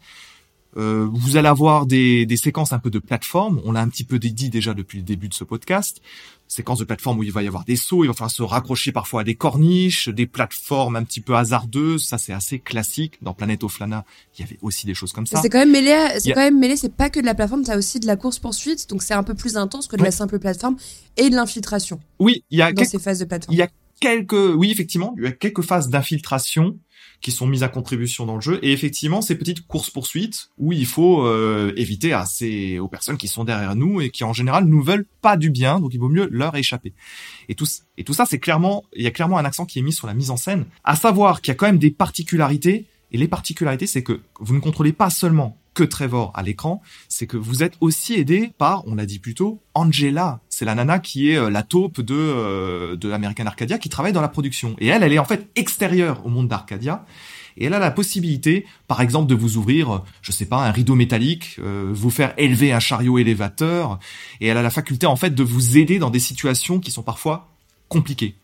[0.77, 3.61] euh, vous allez avoir des, des, séquences un peu de plateforme.
[3.64, 6.01] On l'a un petit peu dit déjà depuis le début de ce podcast.
[6.47, 8.91] Séquences de plateforme où il va y avoir des sauts, il va falloir se raccrocher
[8.91, 12.05] parfois à des corniches, des plateformes un petit peu hasardeuses.
[12.05, 13.18] Ça, c'est assez classique.
[13.23, 14.05] Dans Planet of Lana,
[14.37, 15.41] il y avait aussi des choses comme ça.
[15.43, 15.97] C'est quand même mêlé.
[16.18, 16.77] C'est quand même mêlé.
[16.77, 18.89] C'est pas que de la plateforme, ça aussi de la course poursuite.
[18.89, 20.77] Donc c'est un peu plus intense que de la simple plateforme
[21.16, 22.01] et de l'infiltration.
[22.18, 23.55] Oui, il y a dans ces phases de plateforme.
[23.55, 23.68] Il y a
[24.01, 26.79] quelques, oui, effectivement, il y a quelques phases d'infiltration
[27.21, 28.59] qui sont mises à contribution dans le jeu.
[28.62, 33.29] Et effectivement, ces petites courses-poursuites où il faut euh, éviter à ces, aux personnes qui
[33.29, 36.09] sont derrière nous et qui en général nous veulent pas du bien, donc il vaut
[36.09, 36.95] mieux leur échapper.
[37.49, 37.66] Et tout,
[37.99, 40.07] et tout ça, c'est clairement, il y a clairement un accent qui est mis sur
[40.07, 42.87] la mise en scène, à savoir qu'il y a quand même des particularités.
[43.12, 47.27] Et les particularités, c'est que vous ne contrôlez pas seulement que Trevor à l'écran, c'est
[47.27, 50.41] que vous êtes aussi aidé par, on l'a dit plus tôt, Angela.
[50.61, 54.13] C'est la nana qui est euh, la taupe de, euh, de American Arcadia qui travaille
[54.13, 54.77] dans la production.
[54.79, 57.07] Et elle, elle est en fait extérieure au monde d'Arcadia.
[57.57, 60.97] Et elle a la possibilité, par exemple, de vous ouvrir, je sais pas, un rideau
[60.97, 63.99] métallique, euh, vous faire élever un chariot élévateur,
[64.43, 67.03] et elle a la faculté en fait de vous aider dans des situations qui sont
[67.03, 67.49] parfois
[67.89, 68.35] compliquées.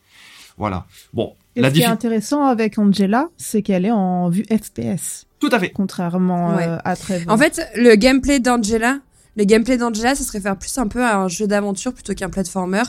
[0.57, 0.87] Voilà.
[1.13, 1.35] Bon.
[1.55, 5.27] Et ce qui est intéressant avec Angela, c'est qu'elle est en vue FPS.
[5.39, 5.69] Tout à fait.
[5.69, 7.31] Contrairement euh, à Trevor.
[7.31, 8.97] En fait, le gameplay d'Angela,
[9.37, 12.83] le gameplay d'Angela, ça serait faire plus un peu un jeu d'aventure plutôt qu'un platformer.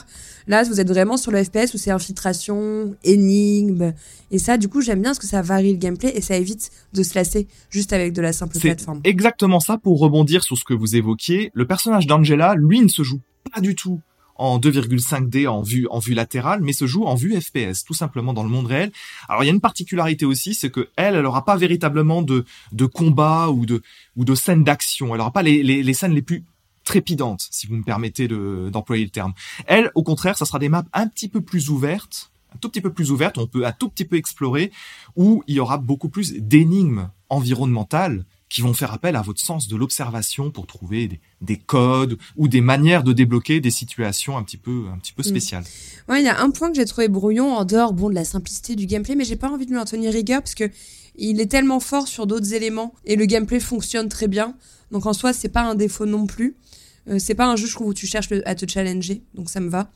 [0.47, 3.93] Là, vous êtes vraiment sur le FPS où c'est infiltration, énigme.
[4.31, 6.71] Et ça, du coup, j'aime bien parce que ça varie le gameplay et ça évite
[6.93, 8.99] de se lasser juste avec de la simple plateforme.
[9.03, 11.51] Exactement ça pour rebondir sur ce que vous évoquiez.
[11.53, 13.21] Le personnage d'Angela, lui, ne se joue
[13.53, 14.01] pas du tout
[14.39, 18.33] en 2,5D en vue en vue latérale, mais se joue en vue FPS, tout simplement
[18.33, 18.91] dans le monde réel.
[19.27, 22.45] Alors il y a une particularité aussi, c'est que elle, elle aura pas véritablement de
[22.71, 23.81] de combat ou de
[24.15, 25.13] ou de scènes d'action.
[25.13, 26.43] Elle aura pas les, les, les scènes les plus
[26.85, 29.33] trépidantes, si vous me permettez d'employer le terme.
[29.67, 32.81] Elle, au contraire, ça sera des maps un petit peu plus ouvertes, un tout petit
[32.81, 34.71] peu plus ouvertes, on peut un tout petit peu explorer,
[35.15, 39.67] où il y aura beaucoup plus d'énigmes environnementales qui vont faire appel à votre sens
[39.67, 44.43] de l'observation pour trouver des, des, codes ou des manières de débloquer des situations un
[44.43, 45.25] petit peu un petit peu mm.
[45.25, 45.63] spéciales.
[46.07, 48.25] Ouais, il y a un point que j'ai trouvé brouillon en dehors bon de la
[48.25, 50.69] simplicité du gameplay, mais j'ai pas envie de lui en tenir rigueur parce que
[51.15, 54.55] il est tellement fort sur d'autres éléments et le gameplay fonctionne très bien.
[54.91, 56.55] Donc en soi, c'est pas un défaut non plus.
[57.09, 59.59] Euh, c'est pas un jeu, je trouve, où tu cherches à te challenger, donc ça
[59.59, 59.91] me va.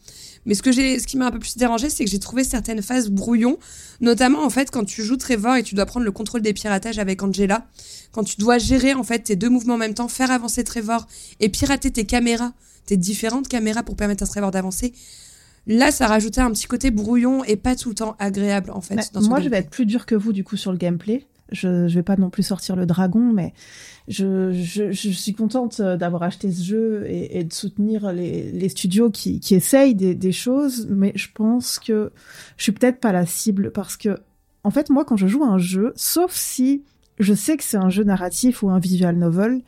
[0.45, 2.43] Mais ce que j'ai, ce qui m'a un peu plus dérangé, c'est que j'ai trouvé
[2.43, 3.57] certaines phases brouillon,
[4.01, 6.99] notamment en fait quand tu joues Trevor et tu dois prendre le contrôle des piratages
[6.99, 7.65] avec Angela,
[8.11, 11.07] quand tu dois gérer en fait tes deux mouvements en même temps, faire avancer Trevor
[11.39, 12.53] et pirater tes caméras,
[12.85, 14.93] tes différentes caméras pour permettre à Trevor d'avancer.
[15.65, 18.99] Là, ça rajoutait un petit côté brouillon et pas tout le temps agréable en fait.
[19.15, 21.25] moi, je vais être plus dur que vous du coup sur le gameplay.
[21.53, 23.53] Je, je vais pas non plus sortir le dragon, mais
[24.07, 29.95] je, suis contente d'avoir acheté ce jeu et, de soutenir les, studios qui, qui essayent
[29.95, 32.11] des, choses, mais je pense que
[32.57, 34.17] je suis peut-être pas la cible parce que,
[34.63, 36.83] en fait, moi, quand je joue à un jeu, sauf si
[37.19, 39.61] je sais que c'est un jeu narratif ou un visual novel,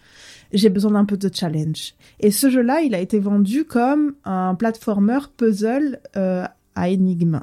[0.52, 1.96] j'ai besoin d'un peu de challenge.
[2.20, 7.42] Et ce jeu-là, il a été vendu comme un platformer puzzle euh, à énigme.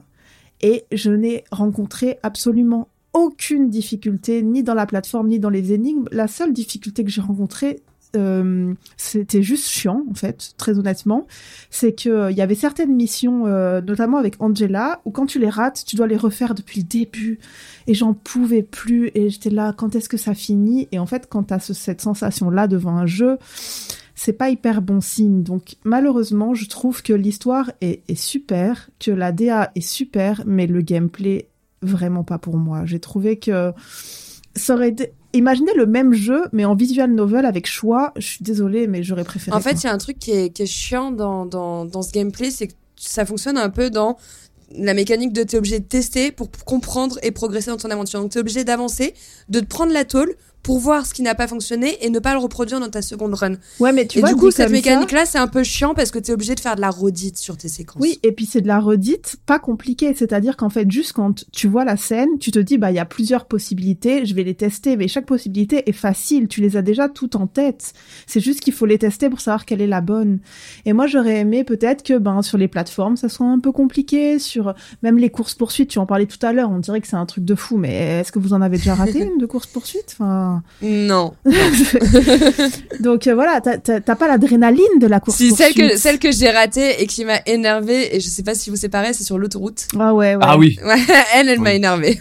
[0.60, 6.04] Et je n'ai rencontré absolument aucune difficulté, ni dans la plateforme, ni dans les énigmes.
[6.12, 7.82] La seule difficulté que j'ai rencontrée,
[8.14, 11.26] euh, c'était juste chiant en fait, très honnêtement.
[11.70, 15.38] C'est que euh, il y avait certaines missions, euh, notamment avec Angela, où quand tu
[15.38, 17.38] les rates, tu dois les refaire depuis le début.
[17.86, 19.10] Et j'en pouvais plus.
[19.14, 20.88] Et j'étais là, quand est-ce que ça finit?
[20.92, 23.38] Et en fait, quand t'as ce, cette sensation-là devant un jeu,
[24.14, 25.42] c'est pas hyper bon signe.
[25.42, 30.66] Donc malheureusement, je trouve que l'histoire est, est super, que la DA est super, mais
[30.66, 31.48] le gameplay
[31.82, 32.84] vraiment pas pour moi.
[32.84, 33.72] J'ai trouvé que
[34.54, 35.12] ça aurait été...
[35.34, 38.12] Imaginez le même jeu, mais en visual novel avec choix.
[38.16, 39.56] Je suis désolée, mais j'aurais préféré.
[39.56, 42.02] En fait, il y a un truc qui est, qui est chiant dans, dans, dans
[42.02, 44.18] ce gameplay, c'est que ça fonctionne un peu dans
[44.76, 48.20] la mécanique de t'es obligé de tester pour comprendre et progresser dans ton aventure.
[48.20, 49.14] Donc t'es obligé d'avancer,
[49.48, 52.32] de te prendre la tôle pour voir ce qui n'a pas fonctionné et ne pas
[52.32, 53.54] le reproduire dans ta seconde run.
[53.80, 56.18] Ouais, mais tu et vois, du coup, cette mécanique-là, c'est un peu chiant parce que
[56.18, 58.00] tu es obligé de faire de la redite sur tes séquences.
[58.00, 60.14] Oui, et puis c'est de la redite pas compliquée.
[60.14, 63.00] C'est-à-dire qu'en fait, juste quand tu vois la scène, tu te dis, bah, il y
[63.00, 66.48] a plusieurs possibilités, je vais les tester, mais chaque possibilité est facile.
[66.48, 67.92] Tu les as déjà toutes en tête.
[68.26, 70.38] C'est juste qu'il faut les tester pour savoir quelle est la bonne.
[70.84, 74.38] Et moi, j'aurais aimé peut-être que, ben, sur les plateformes, ça soit un peu compliqué,
[74.38, 75.90] sur même les courses poursuites.
[75.90, 76.70] Tu en parlais tout à l'heure.
[76.70, 78.94] On dirait que c'est un truc de fou, mais est-ce que vous en avez déjà
[78.94, 80.16] raté une de course poursuite?
[80.52, 81.34] Enfin, non.
[83.00, 85.36] Donc euh, voilà, t'as pas l'adrénaline de la course.
[85.36, 88.54] Si celle que celle que j'ai ratée et qui m'a énervée et je sais pas
[88.54, 89.86] si vous séparez, c'est sur l'autoroute.
[89.98, 90.42] Ah ouais, ouais.
[90.42, 90.78] Ah oui.
[91.34, 92.18] elle, elle m'a énervée.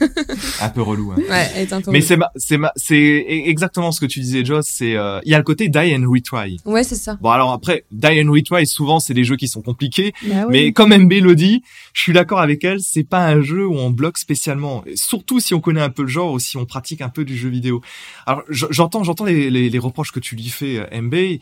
[0.62, 1.12] un peu relou.
[1.12, 1.22] Hein.
[1.30, 1.92] Ouais, elle est un peu.
[1.92, 4.66] Mais c'est c'est c'est exactement ce que tu disais, Joss.
[4.68, 6.58] C'est euh, il y a le côté die and retry.
[6.66, 7.18] Ouais, c'est ça.
[7.22, 10.72] Bon alors après die and retry, souvent c'est des jeux qui sont compliqués, bah mais
[10.72, 11.64] comme MB le dit,
[11.94, 12.80] je suis d'accord avec elle.
[12.80, 16.08] C'est pas un jeu où on bloque spécialement, surtout si on connaît un peu le
[16.08, 17.82] genre ou si on pratique un peu du jeu vidéo.
[18.26, 21.40] Alors j'entends, j'entends les, les, reproches que tu lui fais, euh, MB.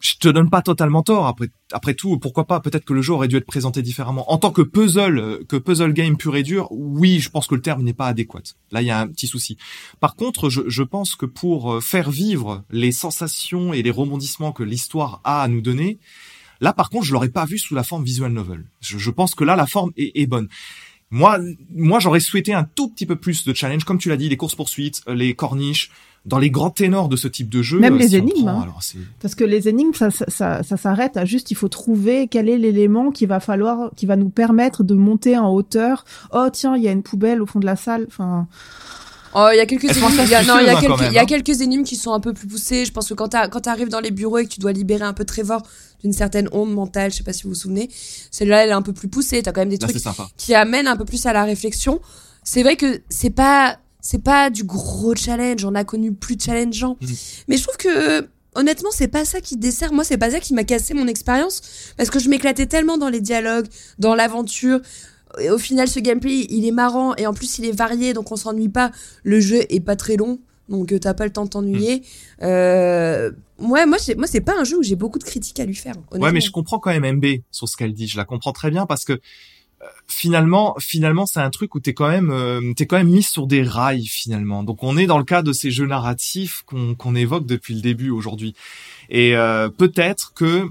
[0.00, 1.28] Je te donne pas totalement tort.
[1.28, 2.58] Après, après tout, pourquoi pas?
[2.58, 4.32] Peut-être que le jeu aurait dû être présenté différemment.
[4.32, 7.54] En tant que puzzle, euh, que puzzle game pur et dur, oui, je pense que
[7.54, 8.42] le terme n'est pas adéquat.
[8.72, 9.56] Là, il y a un petit souci.
[10.00, 14.52] Par contre, je, je pense que pour euh, faire vivre les sensations et les rebondissements
[14.52, 16.00] que l'histoire a à nous donner,
[16.60, 18.64] là, par contre, je l'aurais pas vu sous la forme visual novel.
[18.80, 20.48] Je, je pense que là, la forme est, est bonne.
[21.12, 21.38] Moi,
[21.70, 24.38] moi, j'aurais souhaité un tout petit peu plus de challenge, comme tu l'as dit, les
[24.38, 25.90] courses poursuites, les corniches,
[26.24, 27.78] dans les grands ténors de ce type de jeu.
[27.78, 28.48] Même euh, les énigmes.
[28.48, 28.66] Hein.
[29.20, 32.58] Parce que les énigmes, ça, ça, ça, s'arrête à juste, il faut trouver quel est
[32.58, 36.04] l'élément qui va falloir, qui va nous permettre de monter en hauteur.
[36.32, 38.06] Oh tiens, il y a une poubelle au fond de la salle.
[38.06, 38.46] Enfin.
[39.34, 40.22] Oh, il y a quelques énigmes.
[40.22, 41.26] Il y a, non, il y a quelques, il y a hein.
[41.26, 42.84] quelques énigmes qui sont un peu plus poussées.
[42.84, 45.04] Je pense que quand tu quand arrives dans les bureaux et que tu dois libérer
[45.04, 45.62] un peu Trevor
[46.02, 47.88] d'une certaine onde mentale, je sais pas si vous vous souvenez,
[48.30, 49.42] celle-là, elle est un peu plus poussée.
[49.42, 49.96] T'as quand même des trucs
[50.36, 52.00] qui amènent un peu plus à la réflexion.
[52.44, 55.64] C'est vrai que c'est pas c'est pas du gros challenge.
[55.64, 56.98] On a connu plus challengeant.
[57.00, 57.08] Mhm.
[57.48, 59.92] Mais je trouve que honnêtement, c'est pas ça qui dessert.
[59.92, 63.08] Moi, c'est pas ça qui m'a cassé mon expérience parce que je m'éclatais tellement dans
[63.08, 63.66] les dialogues,
[63.98, 64.80] dans l'aventure.
[65.40, 68.30] Et au final, ce gameplay, il est marrant et en plus, il est varié, donc
[68.32, 68.90] on s'ennuie pas.
[69.22, 72.02] Le jeu est pas très long, donc euh, t'as pas le temps de t'ennuyer.
[72.42, 75.74] Euh, ouais, moi, moi, c'est pas un jeu où j'ai beaucoup de critiques à lui
[75.74, 75.94] faire.
[76.12, 78.08] Ouais, mais je comprends quand même MB sur ce qu'elle dit.
[78.08, 79.20] Je la comprends très bien parce que
[80.06, 83.46] finalement, finalement, c'est un truc où t'es quand même, euh, t'es quand même mis sur
[83.46, 84.62] des rails finalement.
[84.62, 88.10] Donc on est dans le cas de ces jeux narratifs qu'on évoque depuis le début
[88.10, 88.54] aujourd'hui.
[89.08, 90.68] Et euh, peut-être que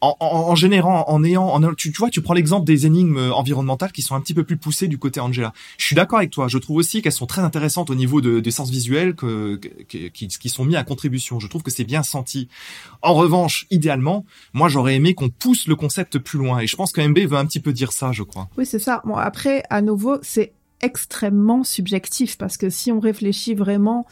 [0.00, 4.02] en, en, générant, en ayant, tu, tu vois, tu prends l'exemple des énigmes environnementales qui
[4.02, 5.52] sont un petit peu plus poussées du côté Angela.
[5.76, 6.48] Je suis d'accord avec toi.
[6.48, 10.08] Je trouve aussi qu'elles sont très intéressantes au niveau de, des sens visuels que, que-
[10.08, 11.40] qui, qui sont mis à contribution.
[11.40, 12.48] Je trouve que c'est bien senti.
[13.02, 16.60] En revanche, idéalement, moi j'aurais aimé qu'on pousse le concept plus loin.
[16.60, 18.48] Et je pense que veut un petit peu dire ça, je crois.
[18.56, 19.02] Oui, c'est ça.
[19.04, 20.52] Bon, après, à nouveau, c'est
[20.82, 24.06] extrêmement subjectif parce que si on réfléchit vraiment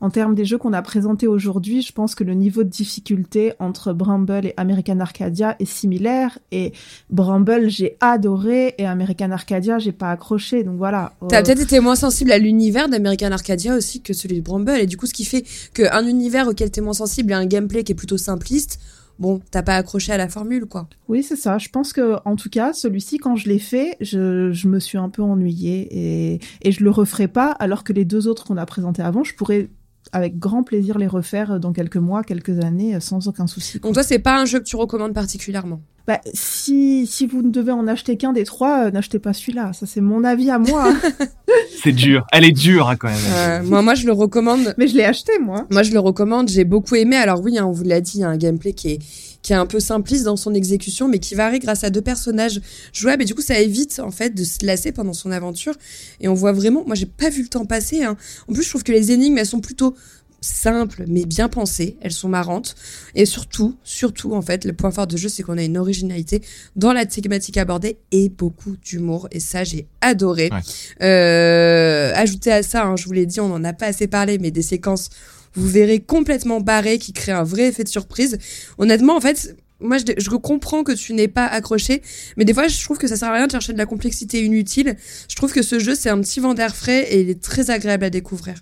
[0.00, 3.52] en termes des jeux qu'on a présentés aujourd'hui, je pense que le niveau de difficulté
[3.58, 6.72] entre Bramble et American Arcadia est similaire et
[7.10, 11.12] Bramble j'ai adoré et American Arcadia j'ai pas accroché donc voilà.
[11.28, 14.78] T'as Euh, peut-être été moins sensible à l'univers d'American Arcadia aussi que celui de Bramble,
[14.78, 15.44] et du coup, ce qui fait
[15.74, 18.78] qu'un univers auquel t'es moins sensible et un gameplay qui est plutôt simpliste,
[19.18, 20.88] bon, t'as pas accroché à la formule, quoi.
[21.08, 21.58] Oui, c'est ça.
[21.58, 25.08] Je pense que, en tout cas, celui-ci, quand je l'ai fait, je, me suis un
[25.08, 28.66] peu ennuyée et, et je le referai pas, alors que les deux autres qu'on a
[28.66, 29.68] présentés avant, je pourrais
[30.10, 33.78] avec grand plaisir les refaire dans quelques mois, quelques années, sans aucun souci.
[33.78, 35.80] Donc toi, c'est pas un jeu que tu recommandes particulièrement.
[36.06, 39.72] Bah, si, si vous ne devez en acheter qu'un des trois, euh, n'achetez pas celui-là.
[39.72, 40.92] Ça, c'est mon avis à moi.
[41.82, 42.26] C'est dur.
[42.32, 43.18] Elle est dure hein, quand même.
[43.34, 44.74] Euh, moi, moi, je le recommande.
[44.78, 45.66] Mais je l'ai acheté, moi.
[45.70, 46.48] Moi, je le recommande.
[46.48, 47.16] J'ai beaucoup aimé.
[47.16, 48.98] Alors oui, hein, on vous l'a dit, il y a un gameplay qui est
[49.42, 52.60] qui est un peu simpliste dans son exécution, mais qui varie grâce à deux personnages
[52.92, 53.22] jouables.
[53.22, 55.74] Et du coup, ça évite en fait de se lasser pendant son aventure.
[56.20, 56.84] Et on voit vraiment.
[56.86, 58.04] Moi, j'ai pas vu le temps passer.
[58.04, 58.16] Hein.
[58.48, 59.94] En plus, je trouve que les énigmes, elles sont plutôt
[60.42, 62.74] simples mais bien pensées, elles sont marrantes
[63.14, 66.42] et surtout, surtout en fait, le point fort de jeu c'est qu'on a une originalité
[66.76, 70.50] dans la thématique abordée et beaucoup d'humour et ça j'ai adoré.
[70.52, 71.06] Ouais.
[71.06, 74.38] Euh, ajouté à ça, hein, je vous l'ai dit, on en a pas assez parlé,
[74.38, 75.10] mais des séquences
[75.54, 78.38] vous verrez complètement barrées qui créent un vrai effet de surprise.
[78.78, 82.02] Honnêtement, en fait, moi, je, comprends que tu n'es pas accroché,
[82.36, 84.42] mais des fois, je trouve que ça sert à rien de chercher de la complexité
[84.44, 84.96] inutile.
[85.28, 87.70] Je trouve que ce jeu, c'est un petit vent d'air frais et il est très
[87.70, 88.54] agréable à découvrir.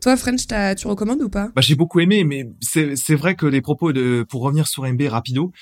[0.00, 1.50] Toi, French, tu recommandes ou pas?
[1.54, 5.02] Bah, j'ai beaucoup aimé, mais c'est vrai que les propos de pour revenir sur MB
[5.08, 5.52] rapido,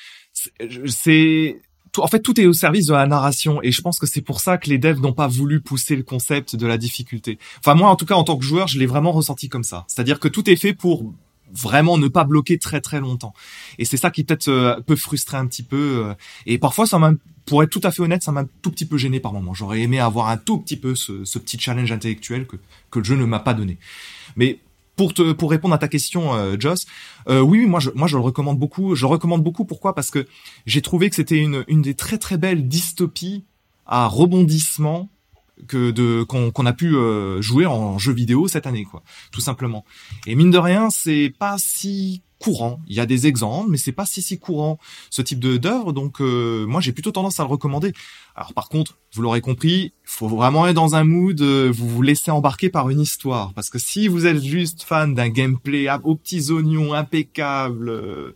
[0.87, 1.57] c'est
[1.99, 4.41] en fait tout est au service de la narration et je pense que c'est pour
[4.41, 7.39] ça que les devs n'ont pas voulu pousser le concept de la difficulté.
[7.59, 9.85] Enfin moi en tout cas en tant que joueur, je l'ai vraiment ressenti comme ça.
[9.89, 11.13] C'est-à-dire que tout est fait pour
[11.53, 13.33] vraiment ne pas bloquer très très longtemps.
[13.79, 16.15] Et c'est ça qui peut-être euh, peut frustrer un petit peu euh,
[16.47, 17.13] et parfois ça m'a
[17.47, 19.55] pour être tout à fait honnête, ça m'a un tout petit peu gêné par moment.
[19.55, 22.57] J'aurais aimé avoir un tout petit peu ce, ce petit challenge intellectuel que
[22.91, 23.79] que le jeu ne m'a pas donné.
[24.37, 24.61] Mais
[24.99, 26.85] pour te pour répondre à ta question, euh, Joss,
[27.29, 28.97] euh, oui, moi je moi je le recommande beaucoup.
[28.97, 29.65] Je le recommande beaucoup.
[29.65, 29.95] Pourquoi?
[29.95, 30.27] Parce que
[30.67, 33.45] j'ai trouvé que c'était une une des très très belles dystopies
[33.87, 35.09] à rebondissement
[35.67, 39.03] que de qu'on a pu euh, jouer en jeu vidéo cette année, quoi,
[39.33, 39.85] tout simplement.
[40.27, 42.81] Et mine de rien, c'est pas si courant.
[42.87, 44.79] Il y a des exemples, mais c'est pas si si courant
[45.11, 45.93] ce type de d'œuvre.
[45.93, 47.93] Donc euh, moi j'ai plutôt tendance à le recommander.
[48.35, 52.03] Alors par contre, vous l'aurez compris, faut vraiment être dans un mood, euh, vous vous
[52.03, 53.53] laissez embarquer par une histoire.
[53.55, 58.35] Parce que si vous êtes juste fan d'un gameplay aux petits oignons impeccable, euh,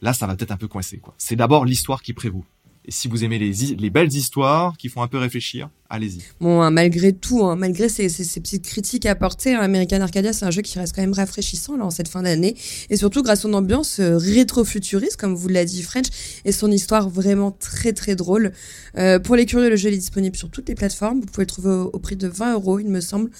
[0.00, 0.98] là ça va peut-être un peu coincer.
[0.98, 1.14] quoi.
[1.18, 2.44] C'est d'abord l'histoire qui prévaut.
[2.86, 6.18] Et si vous aimez les, belles histoires qui font un peu réfléchir, allez-y.
[6.38, 10.50] Bon, hein, malgré tout, hein, malgré ces, petites critiques apportées, hein, American Arcadia, c'est un
[10.50, 12.54] jeu qui reste quand même rafraîchissant là en cette fin d'année,
[12.90, 16.06] et surtout grâce à son ambiance euh, rétro-futuriste, comme vous l'a dit French,
[16.44, 18.52] et son histoire vraiment très très drôle.
[18.98, 21.20] Euh, pour les curieux, le jeu est disponible sur toutes les plateformes.
[21.20, 23.30] Vous pouvez le trouver au, au prix de 20 euros, il me semble,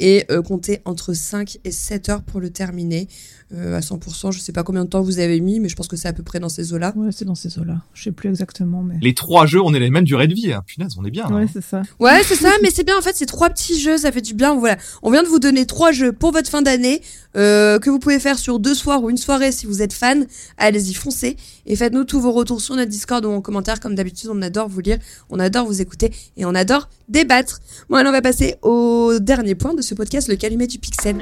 [0.00, 3.06] et euh, compter entre 5 et 7 heures pour le terminer.
[3.54, 5.88] Euh, à 100%, je sais pas combien de temps vous avez mis, mais je pense
[5.88, 6.92] que c'est à peu près dans ces eaux-là.
[6.96, 7.76] Ouais, c'est dans ces eaux-là.
[7.94, 8.96] Je sais plus exactement, mais.
[9.00, 10.52] Les trois jeux, on est les mêmes durée de vie.
[10.52, 10.62] Hein.
[10.66, 11.26] Punaise, on est bien.
[11.30, 11.50] Ouais, hein.
[11.50, 11.82] c'est ça.
[11.98, 12.98] Ouais, c'est ça, mais c'est bien.
[12.98, 14.54] En fait, c'est trois petits jeux, ça fait du bien.
[14.54, 17.00] Voilà, on vient de vous donner trois jeux pour votre fin d'année
[17.36, 20.26] euh, que vous pouvez faire sur deux soirs ou une soirée si vous êtes fan.
[20.56, 21.36] Allez-y, foncez
[21.66, 23.80] et faites-nous tous vos retours sur notre Discord ou en commentaire.
[23.80, 24.98] Comme d'habitude, on adore vous lire,
[25.30, 27.60] on adore vous écouter et on adore débattre.
[27.88, 31.16] Bon, alors on va passer au dernier point de ce podcast, le calumet du pixel.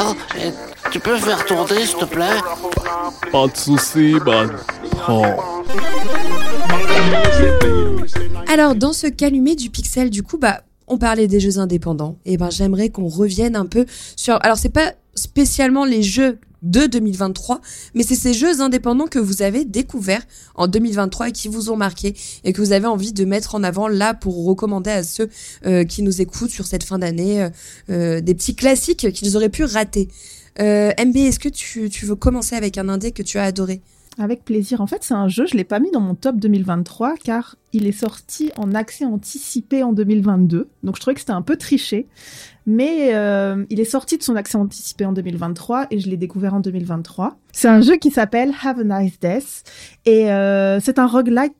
[0.00, 0.14] Oh,
[0.90, 2.38] tu peux faire tourner, s'il te plaît?
[3.32, 4.50] Pas de soucis, man.
[4.90, 5.36] Prends.
[8.46, 12.18] Alors, dans ce calumet du pixel, du coup, bah, on parlait des jeux indépendants.
[12.26, 14.38] Et ben, j'aimerais qu'on revienne un peu sur.
[14.42, 17.60] Alors, c'est pas spécialement les jeux de 2023,
[17.94, 20.22] mais c'est ces jeux indépendants que vous avez découverts
[20.54, 23.62] en 2023 et qui vous ont marqué et que vous avez envie de mettre en
[23.62, 25.28] avant là pour recommander à ceux
[25.66, 27.50] euh, qui nous écoutent sur cette fin d'année euh,
[27.90, 30.08] euh, des petits classiques qu'ils auraient pu rater.
[30.60, 33.80] Euh, MB, est-ce que tu, tu veux commencer avec un indé que tu as adoré
[34.18, 34.80] Avec plaisir.
[34.80, 37.86] En fait, c'est un jeu, je l'ai pas mis dans mon top 2023 car il
[37.86, 40.68] est sorti en accès anticipé en 2022.
[40.82, 42.06] Donc je trouvais que c'était un peu triché.
[42.66, 46.54] Mais euh, il est sorti de son accès anticipé en 2023 et je l'ai découvert
[46.54, 47.36] en 2023.
[47.52, 49.64] C'est un jeu qui s'appelle Have a Nice Death
[50.06, 51.54] et euh, c'est un roguelike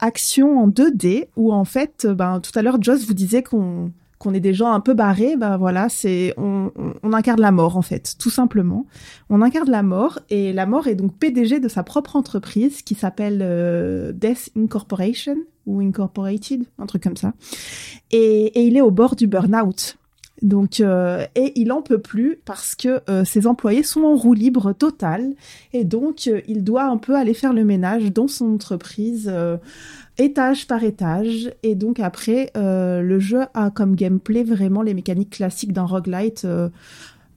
[0.00, 3.92] action en 2D où en fait, ben tout à l'heure Joss vous disait qu'on
[4.24, 6.72] qu'on est des gens un peu barrés, ben voilà, c'est on,
[7.02, 8.86] on, incarne la mort en fait, tout simplement.
[9.28, 12.94] On incarne la mort et la mort est donc PDG de sa propre entreprise qui
[12.94, 17.34] s'appelle euh, Death Incorporation ou Incorporated, un truc comme ça.
[18.10, 19.98] Et, il est au bord du burn-out.
[20.42, 24.34] Donc euh, et il en peut plus parce que euh, ses employés sont en roue
[24.34, 25.32] libre totale
[25.72, 29.32] et donc il doit un peu aller faire le ménage dans son entreprise
[30.18, 31.52] étage par étage.
[31.62, 36.44] Et donc après euh, le jeu a comme gameplay vraiment les mécaniques classiques d'un roguelite
[36.44, 36.68] euh,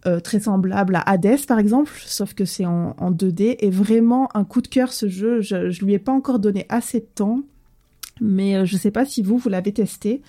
[0.06, 4.30] euh, très semblable à Hades par exemple, sauf que c'est en, en 2D et vraiment
[4.36, 5.42] un coup de cœur ce jeu.
[5.42, 7.42] Je, je lui ai pas encore donné assez de temps,
[8.22, 10.22] mais je sais pas si vous vous l'avez testé,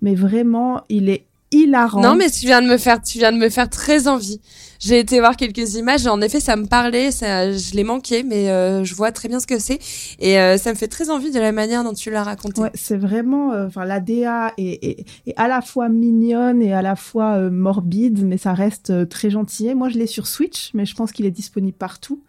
[0.00, 2.00] mais vraiment il est hilarant.
[2.00, 4.40] Non, mais tu viens de me faire, tu viens de me faire très envie.
[4.78, 8.22] J'ai été voir quelques images et en effet, ça me parlait, ça, je l'ai manqué,
[8.22, 9.78] mais euh, je vois très bien ce que c'est
[10.18, 12.60] et euh, ça me fait très envie de la manière dont tu l'as raconté.
[12.60, 16.72] Ouais, c'est vraiment, euh, enfin la DA est, est, est, à la fois mignonne et
[16.72, 19.74] à la fois morbide, mais ça reste très gentil.
[19.74, 22.22] Moi, je l'ai sur Switch, mais je pense qu'il est disponible partout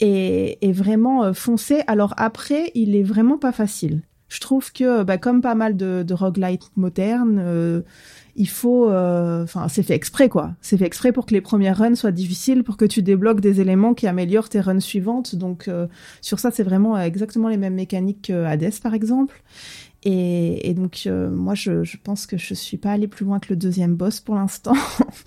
[0.00, 1.82] et, et vraiment foncé.
[1.86, 4.02] Alors après, il est vraiment pas facile.
[4.28, 7.84] Je trouve que, bah, comme pas mal de, de roguelite modernes,
[8.36, 10.54] il faut, enfin, c'est fait exprès quoi.
[10.60, 13.60] C'est fait exprès pour que les premières runs soient difficiles, pour que tu débloques des
[13.60, 15.36] éléments qui améliorent tes runs suivantes.
[15.36, 15.86] Donc euh,
[16.20, 19.42] sur ça, c'est vraiment exactement les mêmes mécaniques que par exemple.
[20.06, 23.38] Et, et donc euh, moi, je, je pense que je suis pas allée plus loin
[23.40, 24.74] que le deuxième boss pour l'instant,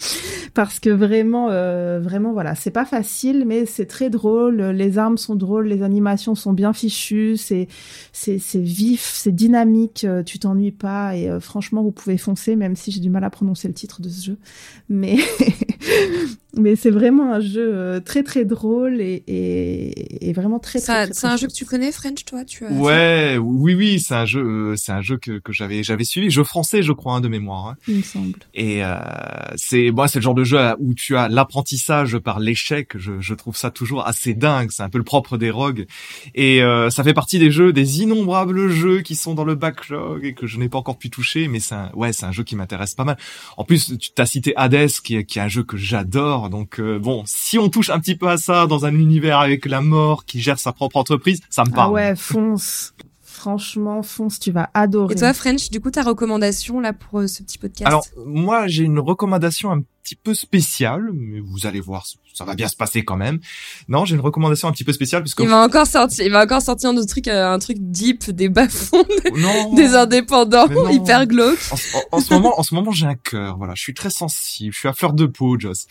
[0.53, 4.61] parce que vraiment, euh, vraiment voilà, c'est pas facile, mais c'est très drôle.
[4.61, 7.67] Les armes sont drôles, les animations sont bien fichues, c'est
[8.13, 10.03] c'est c'est vif, c'est dynamique.
[10.07, 13.23] euh, Tu t'ennuies pas et euh, franchement, vous pouvez foncer, même si j'ai du mal
[13.23, 14.37] à prononcer le titre de ce jeu.
[14.89, 15.17] Mais
[16.55, 21.11] mais c'est vraiment un jeu très très drôle et, et, et vraiment très très.
[21.13, 22.71] C'est un jeu que tu connais, French, toi, tu as.
[22.71, 26.29] Ouais, oui, oui, c'est un jeu, euh, c'est un jeu que, que j'avais, j'avais suivi,
[26.29, 27.67] jeu français, je crois, hein, de mémoire.
[27.67, 27.75] hein.
[27.87, 28.33] Il me semble.
[28.53, 28.95] Et euh,
[29.55, 32.97] c'est, moi, c'est le genre de jeu où tu as l'apprentissage par l'échec.
[32.97, 34.69] Je, je trouve ça toujours assez dingue.
[34.71, 35.87] C'est un peu le propre des rogues.
[36.35, 40.25] Et euh, ça fait partie des jeux, des innombrables jeux qui sont dans le backlog
[40.25, 41.47] et que je n'ai pas encore pu toucher.
[41.47, 43.17] Mais c'est, un, ouais, c'est un jeu qui m'intéresse pas mal.
[43.57, 46.49] En plus, tu t'as cité Hades, qui est, qui est un jeu que j'adore.
[46.49, 49.65] Donc euh, bon, si on touche un petit peu à ça dans un univers avec
[49.65, 51.93] la mort qui gère sa propre entreprise, ça me Ah parle.
[51.93, 52.93] ouais, fonce.
[53.37, 55.13] Franchement, fonce, tu vas adorer.
[55.13, 57.85] Et toi, French, du coup, ta recommandation là pour euh, ce petit podcast?
[57.85, 62.55] Alors, moi, j'ai une recommandation un petit peu spéciale, mais vous allez voir, ça va
[62.55, 63.39] bien se passer quand même.
[63.89, 66.43] Non, j'ai une recommandation un petit peu spéciale puisque il va encore sortir, il va
[66.43, 69.03] encore sortir un autre truc, euh, un truc deep, des bas-fonds,
[69.35, 71.59] non, des indépendants hyper glauques.
[71.71, 73.57] en, en- en ce moment, en ce moment, j'ai un cœur.
[73.57, 75.87] Voilà, je suis très sensible, je suis à fleur de peau, Joss.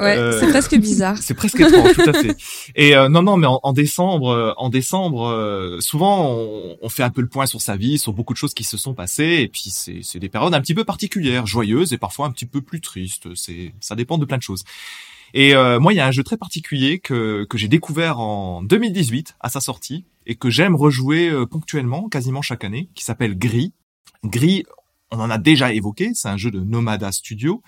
[0.00, 1.16] Ouais, Euh, c'est presque bizarre.
[1.22, 2.36] C'est presque étrange, tout à fait.
[2.74, 6.88] Et euh, non, non, mais en, en décembre, euh, en décembre, euh, souvent on, on
[6.88, 8.92] fait un peu le point sur sa vie, sur beaucoup de choses qui se sont
[8.94, 12.32] passées, et puis c'est c'est des périodes un petit peu particulières, joyeuses et parfois un
[12.32, 13.28] petit peu plus tristes.
[13.46, 14.64] C'est ça dépend de plein de choses.
[15.36, 18.62] Et euh, moi, il y a un jeu très particulier que que j'ai découvert en
[18.62, 23.36] 2018 à sa sortie et que j'aime rejouer euh, ponctuellement, quasiment chaque année, qui s'appelle
[23.36, 23.72] Gris.
[24.24, 24.64] Gris,
[25.10, 27.62] on en a déjà évoqué, c'est un jeu de Nomada Studio.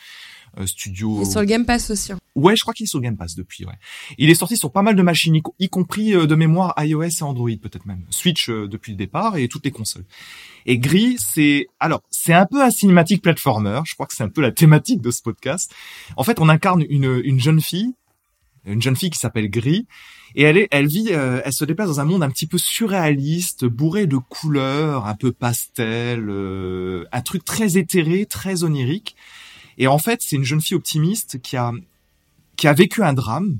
[0.58, 2.12] euh, studio Et sur le Game Pass aussi.
[2.12, 2.18] hein.
[2.34, 3.64] Ouais, je crois qu'il est sur Game Pass depuis.
[3.66, 3.74] Ouais.
[4.16, 7.22] Il est sorti sur pas mal de machines, y compris euh, de mémoire iOS et
[7.22, 8.04] Android peut-être même.
[8.10, 10.04] Switch euh, depuis le départ et toutes les consoles.
[10.66, 13.80] Et Gris, c'est alors c'est un peu un cinématique platformer.
[13.86, 15.72] Je crois que c'est un peu la thématique de ce podcast.
[16.16, 17.94] En fait, on incarne une une jeune fille,
[18.66, 19.86] une jeune fille qui s'appelle Gris.
[20.34, 22.58] Et elle est, elle vit, euh, elle se déplace dans un monde un petit peu
[22.58, 29.16] surréaliste, bourré de couleurs, un peu pastel, euh, un truc très éthéré, très onirique.
[29.78, 31.72] Et en fait, c'est une jeune fille optimiste qui a
[32.56, 33.58] qui a vécu un drame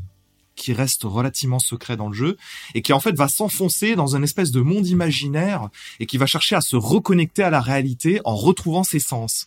[0.56, 2.36] qui reste relativement secret dans le jeu
[2.74, 5.68] et qui en fait va s'enfoncer dans une espèce de monde imaginaire
[6.00, 9.46] et qui va chercher à se reconnecter à la réalité en retrouvant ses sens.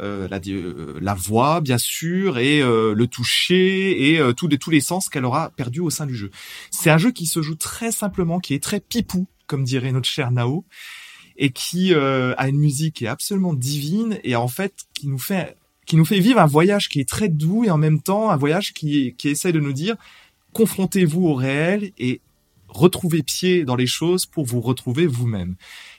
[0.00, 4.56] Euh, la, euh, la voix bien sûr et euh, le toucher et euh, tous les
[4.56, 6.30] tous les sens qu'elle aura perdus au sein du jeu.
[6.70, 10.08] C'est un jeu qui se joue très simplement, qui est très pipou comme dirait notre
[10.08, 10.64] cher Nao
[11.36, 15.18] et qui euh, a une musique qui est absolument divine et en fait qui nous
[15.18, 18.28] fait qui nous fait vivre un voyage qui est très doux et en même temps
[18.30, 19.96] un voyage qui, qui essaie de nous dire
[20.52, 22.20] confrontez-vous au réel et
[22.68, 25.54] retrouvez pied dans les choses pour vous retrouver vous-même.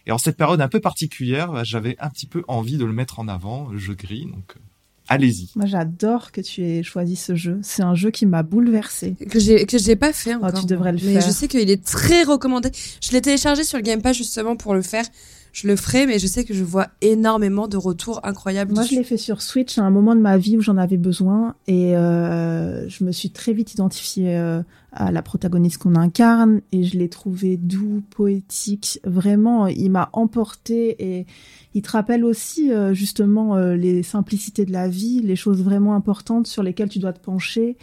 [0.05, 2.93] Et en cette période un peu particulière, bah, j'avais un petit peu envie de le
[2.93, 4.59] mettre en avant, le jeu gris, donc euh,
[5.07, 5.49] allez-y.
[5.55, 7.59] Moi, j'adore que tu aies choisi ce jeu.
[7.63, 9.15] C'est un jeu qui m'a bouleversé.
[9.29, 10.61] Que j'ai que j'ai pas fait Oh, encore.
[10.61, 11.21] tu devrais le mais faire.
[11.21, 12.69] je sais qu'il est très recommandé.
[13.01, 15.05] Je l'ai téléchargé sur le Game Pass justement pour le faire.
[15.51, 18.73] Je le ferai, mais je sais que je vois énormément de retours incroyables.
[18.73, 20.97] Moi, je l'ai fait sur Switch à un moment de ma vie où j'en avais
[20.97, 26.61] besoin et euh, je me suis très vite identifiée euh, à la protagoniste qu'on incarne
[26.71, 28.99] et je l'ai trouvé doux, poétique.
[29.03, 31.25] Vraiment, il m'a emporté et
[31.73, 35.95] il te rappelle aussi euh, justement euh, les simplicités de la vie, les choses vraiment
[35.95, 37.77] importantes sur lesquelles tu dois te pencher.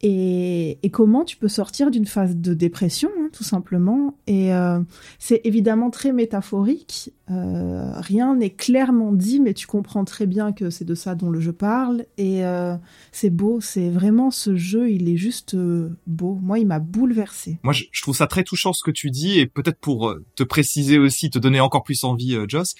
[0.00, 4.16] Et, et comment tu peux sortir d'une phase de dépression, hein, tout simplement.
[4.28, 4.78] Et euh,
[5.18, 7.12] c'est évidemment très métaphorique.
[7.30, 11.30] Euh, rien n'est clairement dit, mais tu comprends très bien que c'est de ça dont
[11.30, 12.04] le jeu parle.
[12.16, 12.76] Et euh,
[13.10, 16.38] c'est beau, c'est vraiment ce jeu, il est juste euh, beau.
[16.42, 17.58] Moi, il m'a bouleversé.
[17.64, 20.24] Moi, je, je trouve ça très touchant ce que tu dis et peut-être pour euh,
[20.36, 22.74] te préciser aussi, te donner encore plus envie, euh, Joss.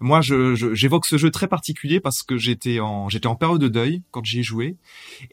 [0.00, 3.60] Moi, je, je- j'évoque ce jeu très particulier parce que j'étais en, j'étais en période
[3.60, 4.76] de deuil quand j'y ai joué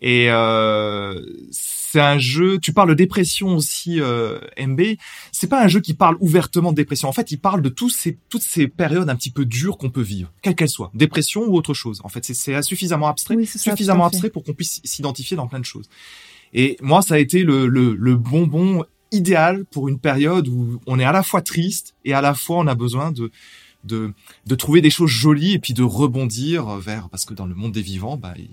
[0.01, 1.19] et euh,
[1.51, 2.57] c'est un jeu.
[2.59, 4.81] Tu parles de dépression aussi, euh, MB.
[5.31, 7.07] C'est pas un jeu qui parle ouvertement de dépression.
[7.07, 9.89] En fait, il parle de tous ces, toutes ces périodes un petit peu dures qu'on
[9.91, 12.01] peut vivre, quelles qu'elles soient, dépression ou autre chose.
[12.03, 15.37] En fait, c'est, c'est suffisamment abstrait, Oui, c'est ça, suffisamment abstrait pour qu'on puisse s'identifier
[15.37, 15.87] dans plein de choses.
[16.53, 20.97] Et moi, ça a été le, le, le bonbon idéal pour une période où on
[20.99, 23.29] est à la fois triste et à la fois on a besoin de
[23.83, 24.13] de,
[24.45, 27.71] de trouver des choses jolies et puis de rebondir vers parce que dans le monde
[27.73, 28.49] des vivants, bah, il-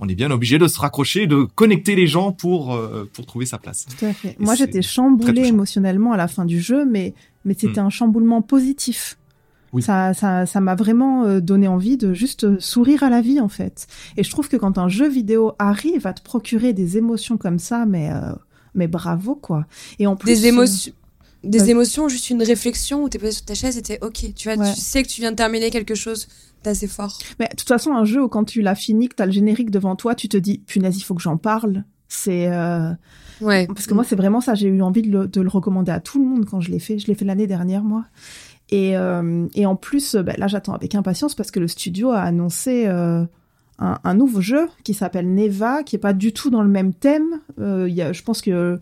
[0.00, 3.46] on est bien obligé de se raccrocher, de connecter les gens pour euh, pour trouver
[3.46, 3.86] sa place.
[3.98, 4.30] Tout à fait.
[4.30, 7.14] Et Moi, j'étais chamboulée émotionnellement à la fin du jeu, mais,
[7.44, 9.16] mais c'était un chamboulement positif.
[9.72, 9.82] Oui.
[9.82, 13.40] Ça, ça, ça m'a vraiment euh, donné envie de juste euh, sourire à la vie,
[13.40, 13.86] en fait.
[14.16, 17.58] Et je trouve que quand un jeu vidéo arrive à te procurer des émotions comme
[17.60, 18.32] ça, mais, euh,
[18.74, 19.64] mais bravo, quoi.
[20.00, 20.40] Et en plus.
[20.40, 20.92] des euh, émotions.
[21.44, 24.34] Des émotions, juste une réflexion où t'es posé sur ta chaise et t'es ok.
[24.34, 24.72] Tu vois, Ouais.
[24.74, 26.26] tu sais que tu viens de terminer quelque chose
[26.62, 27.18] d'assez fort.
[27.38, 29.70] Mais de toute façon, un jeu où quand tu l'as fini, que t'as le générique
[29.70, 31.84] devant toi, tu te dis, punaise, il faut que j'en parle.
[32.08, 32.90] C'est euh,
[33.40, 33.66] Ouais.
[33.66, 34.54] parce que moi, c'est vraiment ça.
[34.54, 36.78] J'ai eu envie de le, de le recommander à tout le monde quand je l'ai
[36.78, 36.98] fait.
[36.98, 38.04] Je l'ai fait l'année dernière, moi.
[38.70, 42.10] Et, euh, et en plus, euh, ben, là, j'attends avec impatience parce que le studio
[42.12, 43.24] a annoncé euh,
[43.78, 46.94] un, un nouveau jeu qui s'appelle Neva, qui est pas du tout dans le même
[46.94, 47.40] thème.
[47.60, 48.78] Euh, y a, je pense que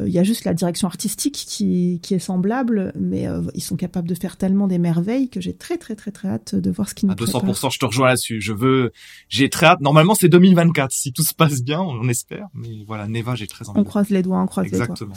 [0.00, 3.76] il y a juste la direction artistique qui, qui est semblable, mais euh, ils sont
[3.76, 6.88] capables de faire tellement des merveilles que j'ai très très très très hâte de voir
[6.88, 7.42] ce qu'ils nous À préparent.
[7.44, 8.40] 200%, je te rejoins là-dessus.
[8.42, 8.92] Je veux,
[9.30, 9.80] j'ai très hâte.
[9.80, 10.90] Normalement, c'est 2024.
[10.92, 12.48] Si tout se passe bien, on espère.
[12.52, 13.78] Mais voilà, Neva, j'ai très envie.
[13.78, 15.14] On de- croise les doigts, on croise Exactement.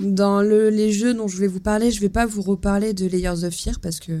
[0.00, 3.06] Dans le, les jeux dont je voulais vous parler, je vais pas vous reparler de
[3.06, 4.20] Layers of Fear parce que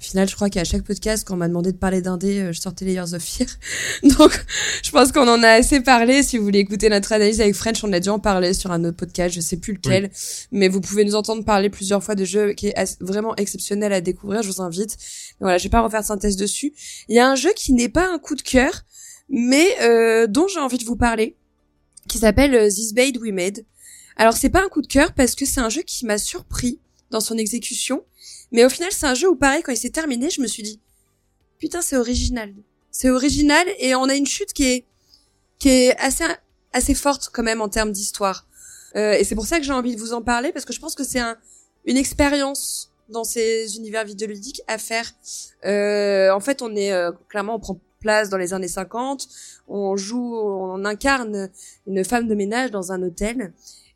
[0.00, 2.38] au final, je crois qu'à chaque podcast, quand on m'a demandé de parler d'un dé,
[2.38, 3.48] euh, je sortais Layers of Fear.
[4.18, 4.44] Donc,
[4.82, 6.22] je pense qu'on en a assez parlé.
[6.22, 8.84] Si vous voulez écouter notre analyse avec French, on a dû en parler sur un
[8.84, 10.10] autre podcast, je sais plus lequel,
[10.52, 14.00] mais vous pouvez nous entendre parler plusieurs fois de jeux qui est vraiment exceptionnel à
[14.00, 14.42] découvrir.
[14.42, 14.96] Je vous invite.
[15.40, 16.72] Mais voilà, je vais pas refaire de synthèse dessus.
[17.08, 18.84] Il y a un jeu qui n'est pas un coup de cœur,
[19.28, 21.36] mais euh, dont j'ai envie de vous parler,
[22.08, 23.64] qui s'appelle euh, This Bait We Made.
[24.16, 26.80] Alors c'est pas un coup de cœur parce que c'est un jeu qui m'a surpris
[27.10, 28.04] dans son exécution,
[28.52, 30.62] mais au final c'est un jeu où pareil quand il s'est terminé, je me suis
[30.62, 30.80] dit
[31.58, 32.54] putain c'est original,
[32.90, 34.86] c'est original et on a une chute qui est
[35.58, 36.24] qui est assez
[36.72, 38.46] assez forte quand même en termes d'histoire.
[38.96, 40.80] Euh, et c'est pour ça que j'ai envie de vous en parler parce que je
[40.80, 41.36] pense que c'est un
[41.84, 45.10] une expérience dans ces univers vidéoludiques à faire.
[45.64, 49.26] Euh, en fait, on est euh, clairement on prend place dans les années 50,
[49.66, 51.50] on joue, on incarne
[51.86, 53.52] une femme de ménage dans un hôtel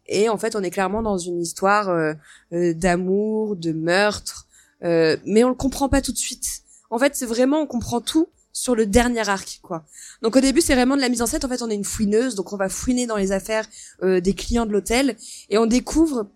[0.07, 2.13] et en fait, on est clairement dans une histoire euh,
[2.53, 4.47] euh, d'amour, de meurtre,
[4.85, 6.47] euh, mais on le comprend pas tout de suite.
[6.91, 9.85] En fait, c'est vraiment on comprend tout sur le dernier arc, quoi.
[10.21, 11.41] Donc au début, c'est vraiment de la mise en scène.
[11.45, 13.67] En fait, on est une fouineuse, donc on va fouiner dans les affaires
[14.03, 15.17] euh, des clients de l'hôtel
[15.49, 16.27] et on découvre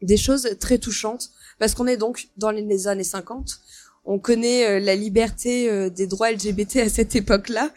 [0.00, 3.60] des choses très touchantes parce qu'on est donc dans les- années 50.
[4.04, 7.70] On connaît euh, la liberté euh, des droits LGBT à cette époque-là.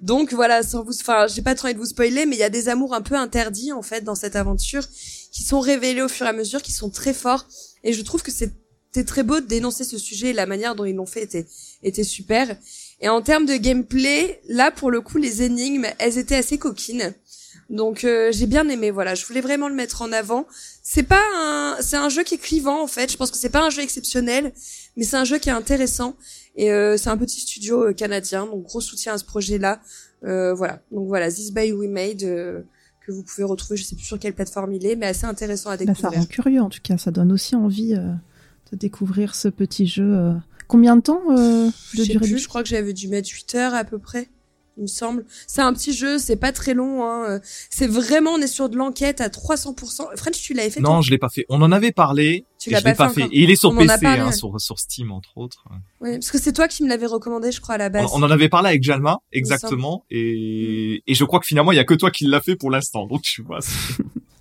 [0.00, 2.44] Donc voilà, sans vous, enfin, j'ai pas trop envie de vous spoiler, mais il y
[2.44, 4.86] a des amours un peu interdits en fait dans cette aventure
[5.32, 7.46] qui sont révélés au fur et à mesure, qui sont très forts.
[7.82, 10.28] Et je trouve que c'était très beau de dénoncer ce sujet.
[10.28, 11.46] et La manière dont ils l'ont fait était
[11.82, 12.56] était super.
[13.00, 17.14] Et en termes de gameplay, là pour le coup, les énigmes, elles étaient assez coquines.
[17.70, 18.90] Donc euh, j'ai bien aimé.
[18.90, 20.46] Voilà, je voulais vraiment le mettre en avant.
[20.82, 23.10] C'est pas un, c'est un jeu qui est clivant en fait.
[23.10, 24.52] Je pense que c'est pas un jeu exceptionnel,
[25.00, 26.14] mais c'est un jeu qui est intéressant.
[26.56, 29.80] Et euh, c'est un petit studio euh, canadien, donc gros soutien à ce projet-là.
[30.24, 30.82] Euh, voilà.
[30.92, 34.34] Donc voilà, This By We Made que vous pouvez retrouver, je sais plus sur quelle
[34.34, 36.20] plateforme il est, mais assez intéressant à Bah, ça découvrir.
[36.20, 40.34] rend curieux en tout cas, ça donne aussi envie de découvrir ce petit jeu.
[40.68, 43.74] Combien de temps je de durée plus, je crois que j'avais dû mettre 8 heures
[43.74, 44.28] à peu près.
[44.80, 45.24] Il me semble.
[45.46, 47.04] C'est un petit jeu, c'est pas très long.
[47.04, 47.40] Hein.
[47.68, 50.16] C'est vraiment, on est sur de l'enquête à 300%.
[50.16, 51.44] French, tu l'avais fait Non, je l'ai pas fait.
[51.50, 52.46] On en avait parlé.
[52.58, 53.24] Tu l'as pas pas fait.
[53.24, 54.32] Et il est sur On PC, parlé, hein, ouais.
[54.32, 55.64] sur, sur Steam entre autres.
[56.00, 58.06] Oui, parce que c'est toi qui me l'avais recommandé, je crois, à la base.
[58.12, 60.04] on en avait parlé avec Jalma, me exactement.
[60.10, 62.70] Et, et je crois que finalement, il y a que toi qui l'a fait pour
[62.70, 63.06] l'instant.
[63.06, 63.60] Donc tu vois.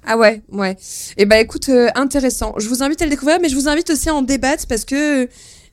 [0.06, 0.76] Ah ouais, ouais.
[1.18, 2.56] Et bah écoute, euh, intéressant.
[2.58, 4.84] Je vous invite à le découvrir, mais je vous invite aussi à en débattre parce
[4.86, 5.30] que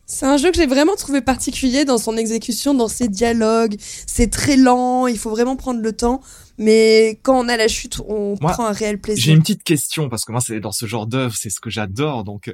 [0.06, 3.76] c'est un jeu que j'ai vraiment trouvé particulier dans son exécution, dans ses dialogues.
[4.06, 6.20] C'est très lent, il faut vraiment prendre le temps.
[6.58, 9.34] Mais quand on a la chute, on Moi, prend un réel J'ai plaisir.
[9.34, 12.24] une petite question parce que moi, c'est dans ce genre d'œuvre, c'est ce que j'adore.
[12.24, 12.50] Donc,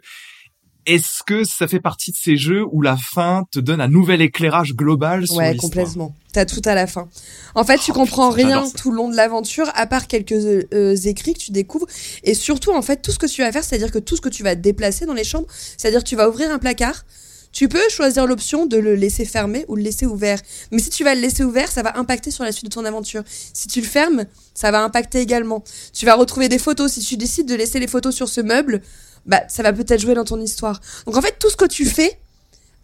[0.84, 4.20] est-ce que ça fait partie de ces jeux où la fin te donne un nouvel
[4.20, 6.12] éclairage global sur Ouais, complètement.
[6.32, 7.08] T'as tout à la fin.
[7.54, 10.32] En fait, tu Oh, comprends putain, rien tout le long de l'aventure, à part quelques
[10.32, 11.86] euh, euh, écrits que tu découvres.
[12.24, 14.28] Et surtout, en fait, tout ce que tu vas faire, c'est-à-dire que tout ce que
[14.30, 15.46] tu vas déplacer dans les chambres,
[15.76, 17.04] c'est-à-dire que tu vas ouvrir un placard.
[17.52, 20.40] Tu peux choisir l'option de le laisser fermé ou le laisser ouvert.
[20.70, 22.84] Mais si tu vas le laisser ouvert, ça va impacter sur la suite de ton
[22.84, 23.22] aventure.
[23.52, 24.24] Si tu le fermes,
[24.54, 25.62] ça va impacter également.
[25.92, 26.92] Tu vas retrouver des photos.
[26.92, 28.80] Si tu décides de laisser les photos sur ce meuble,
[29.26, 30.80] bah, ça va peut-être jouer dans ton histoire.
[31.06, 32.18] Donc en fait, tout ce que tu fais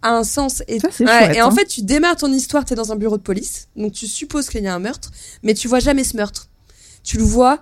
[0.03, 0.63] a un sens.
[0.69, 1.55] Et, Ça, c'est Ouais, chouette, et en hein.
[1.55, 4.49] fait, tu démarres ton histoire, tu es dans un bureau de police, donc tu supposes
[4.49, 5.11] qu'il y a un meurtre,
[5.43, 6.49] mais tu vois jamais ce meurtre.
[7.03, 7.61] Tu le vois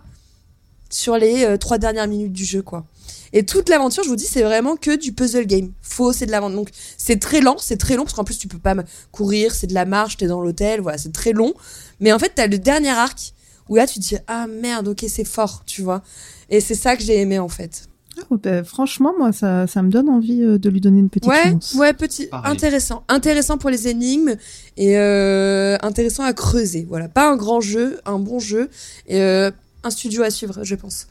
[0.90, 2.84] sur les euh, trois dernières minutes du jeu, quoi.
[3.32, 5.72] Et toute l'aventure, je vous dis, c'est vraiment que du puzzle game.
[5.82, 6.56] Faux, c'est de l'aventure.
[6.56, 8.74] Donc, c'est très lent, c'est très long, parce qu'en plus, tu peux pas
[9.12, 11.54] courir, c'est de la marche, t'es dans l'hôtel, voilà, c'est très long.
[12.00, 13.32] Mais en fait, t'as le dernier arc,
[13.68, 16.02] où là, tu te dis, ah merde, ok, c'est fort, tu vois.
[16.50, 17.88] Et c'est ça que j'ai aimé, en fait.
[18.18, 21.28] Ah, bah, franchement, moi, ça, ça me donne envie euh, de lui donner une petite
[21.28, 21.74] Ouais, chance.
[21.74, 22.50] ouais, petit, Pareil.
[22.50, 24.36] intéressant, intéressant pour les énigmes
[24.78, 26.86] et euh, intéressant à creuser.
[26.88, 28.70] Voilà, pas un grand jeu, un bon jeu
[29.06, 29.50] et euh,
[29.84, 31.08] un studio à suivre, je pense.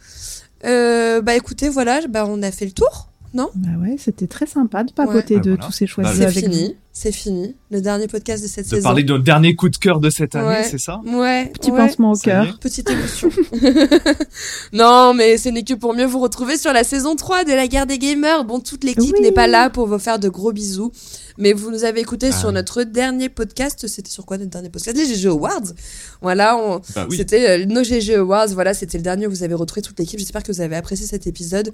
[0.63, 3.49] Euh, bah écoutez, voilà, bah on a fait le tour, non?
[3.55, 5.41] Bah ouais, c'était très sympa de papoter Ouais.
[5.41, 5.65] de Ah, voilà.
[5.65, 7.57] tous ces choix Bah, C'est fini, c'est fini.
[7.71, 8.83] Le dernier podcast de cette De saison.
[8.83, 10.63] parler de notre dernier coup de cœur de cette année, Ouais.
[10.63, 11.01] c'est ça?
[11.05, 11.77] Ouais, Petit ouais.
[11.77, 12.57] pansement au cœur.
[12.61, 13.29] Petite émotion.
[14.73, 17.67] non, mais ce n'est que pour mieux vous retrouver sur la saison 3 de la
[17.67, 18.45] guerre des gamers.
[18.45, 19.21] Bon, toute l'équipe Oui.
[19.21, 20.91] n'est pas là pour vous faire de gros bisous.
[21.37, 23.87] Mais vous nous avez écouté Ah sur notre dernier podcast.
[23.87, 24.95] C'était sur quoi notre dernier podcast?
[24.97, 25.73] Les GG Awards.
[26.21, 26.79] Voilà, on...
[26.95, 27.17] Bah oui.
[27.17, 28.47] c'était euh, nos GG Awards.
[28.53, 30.17] Voilà, c'était le dernier où vous avez retrouvé toute l'équipe.
[30.17, 31.73] J'espère que vous avez apprécié cet épisode.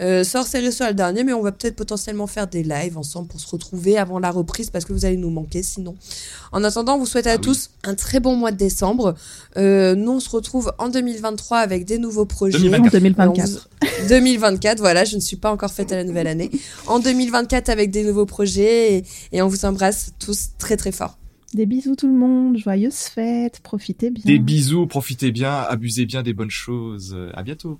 [0.00, 3.28] Euh, sort série sera le dernier, mais on va peut-être potentiellement faire des lives ensemble
[3.28, 5.94] pour se retrouver avant la reprise parce que vous allez nous manquer sinon.
[6.52, 7.40] En attendant, on vous souhaite à Ah oui.
[7.40, 9.14] tous un très bon mois de décembre.
[9.56, 12.58] Euh, nous, on se retrouve en 2023 avec des nouveaux projets.
[12.58, 12.94] 2024.
[12.94, 13.48] En 2024.
[13.48, 13.52] Euh,
[13.82, 16.50] on vous- 2024, voilà, je ne suis pas encore faite à la nouvelle année.
[16.86, 21.18] En 2024 avec des nouveaux projets et, et on vous embrasse tous très très fort.
[21.54, 24.22] Des bisous tout le monde, joyeuses fêtes, profitez bien.
[24.24, 27.14] Des bisous, profitez bien, abusez bien des bonnes choses.
[27.34, 27.78] À bientôt.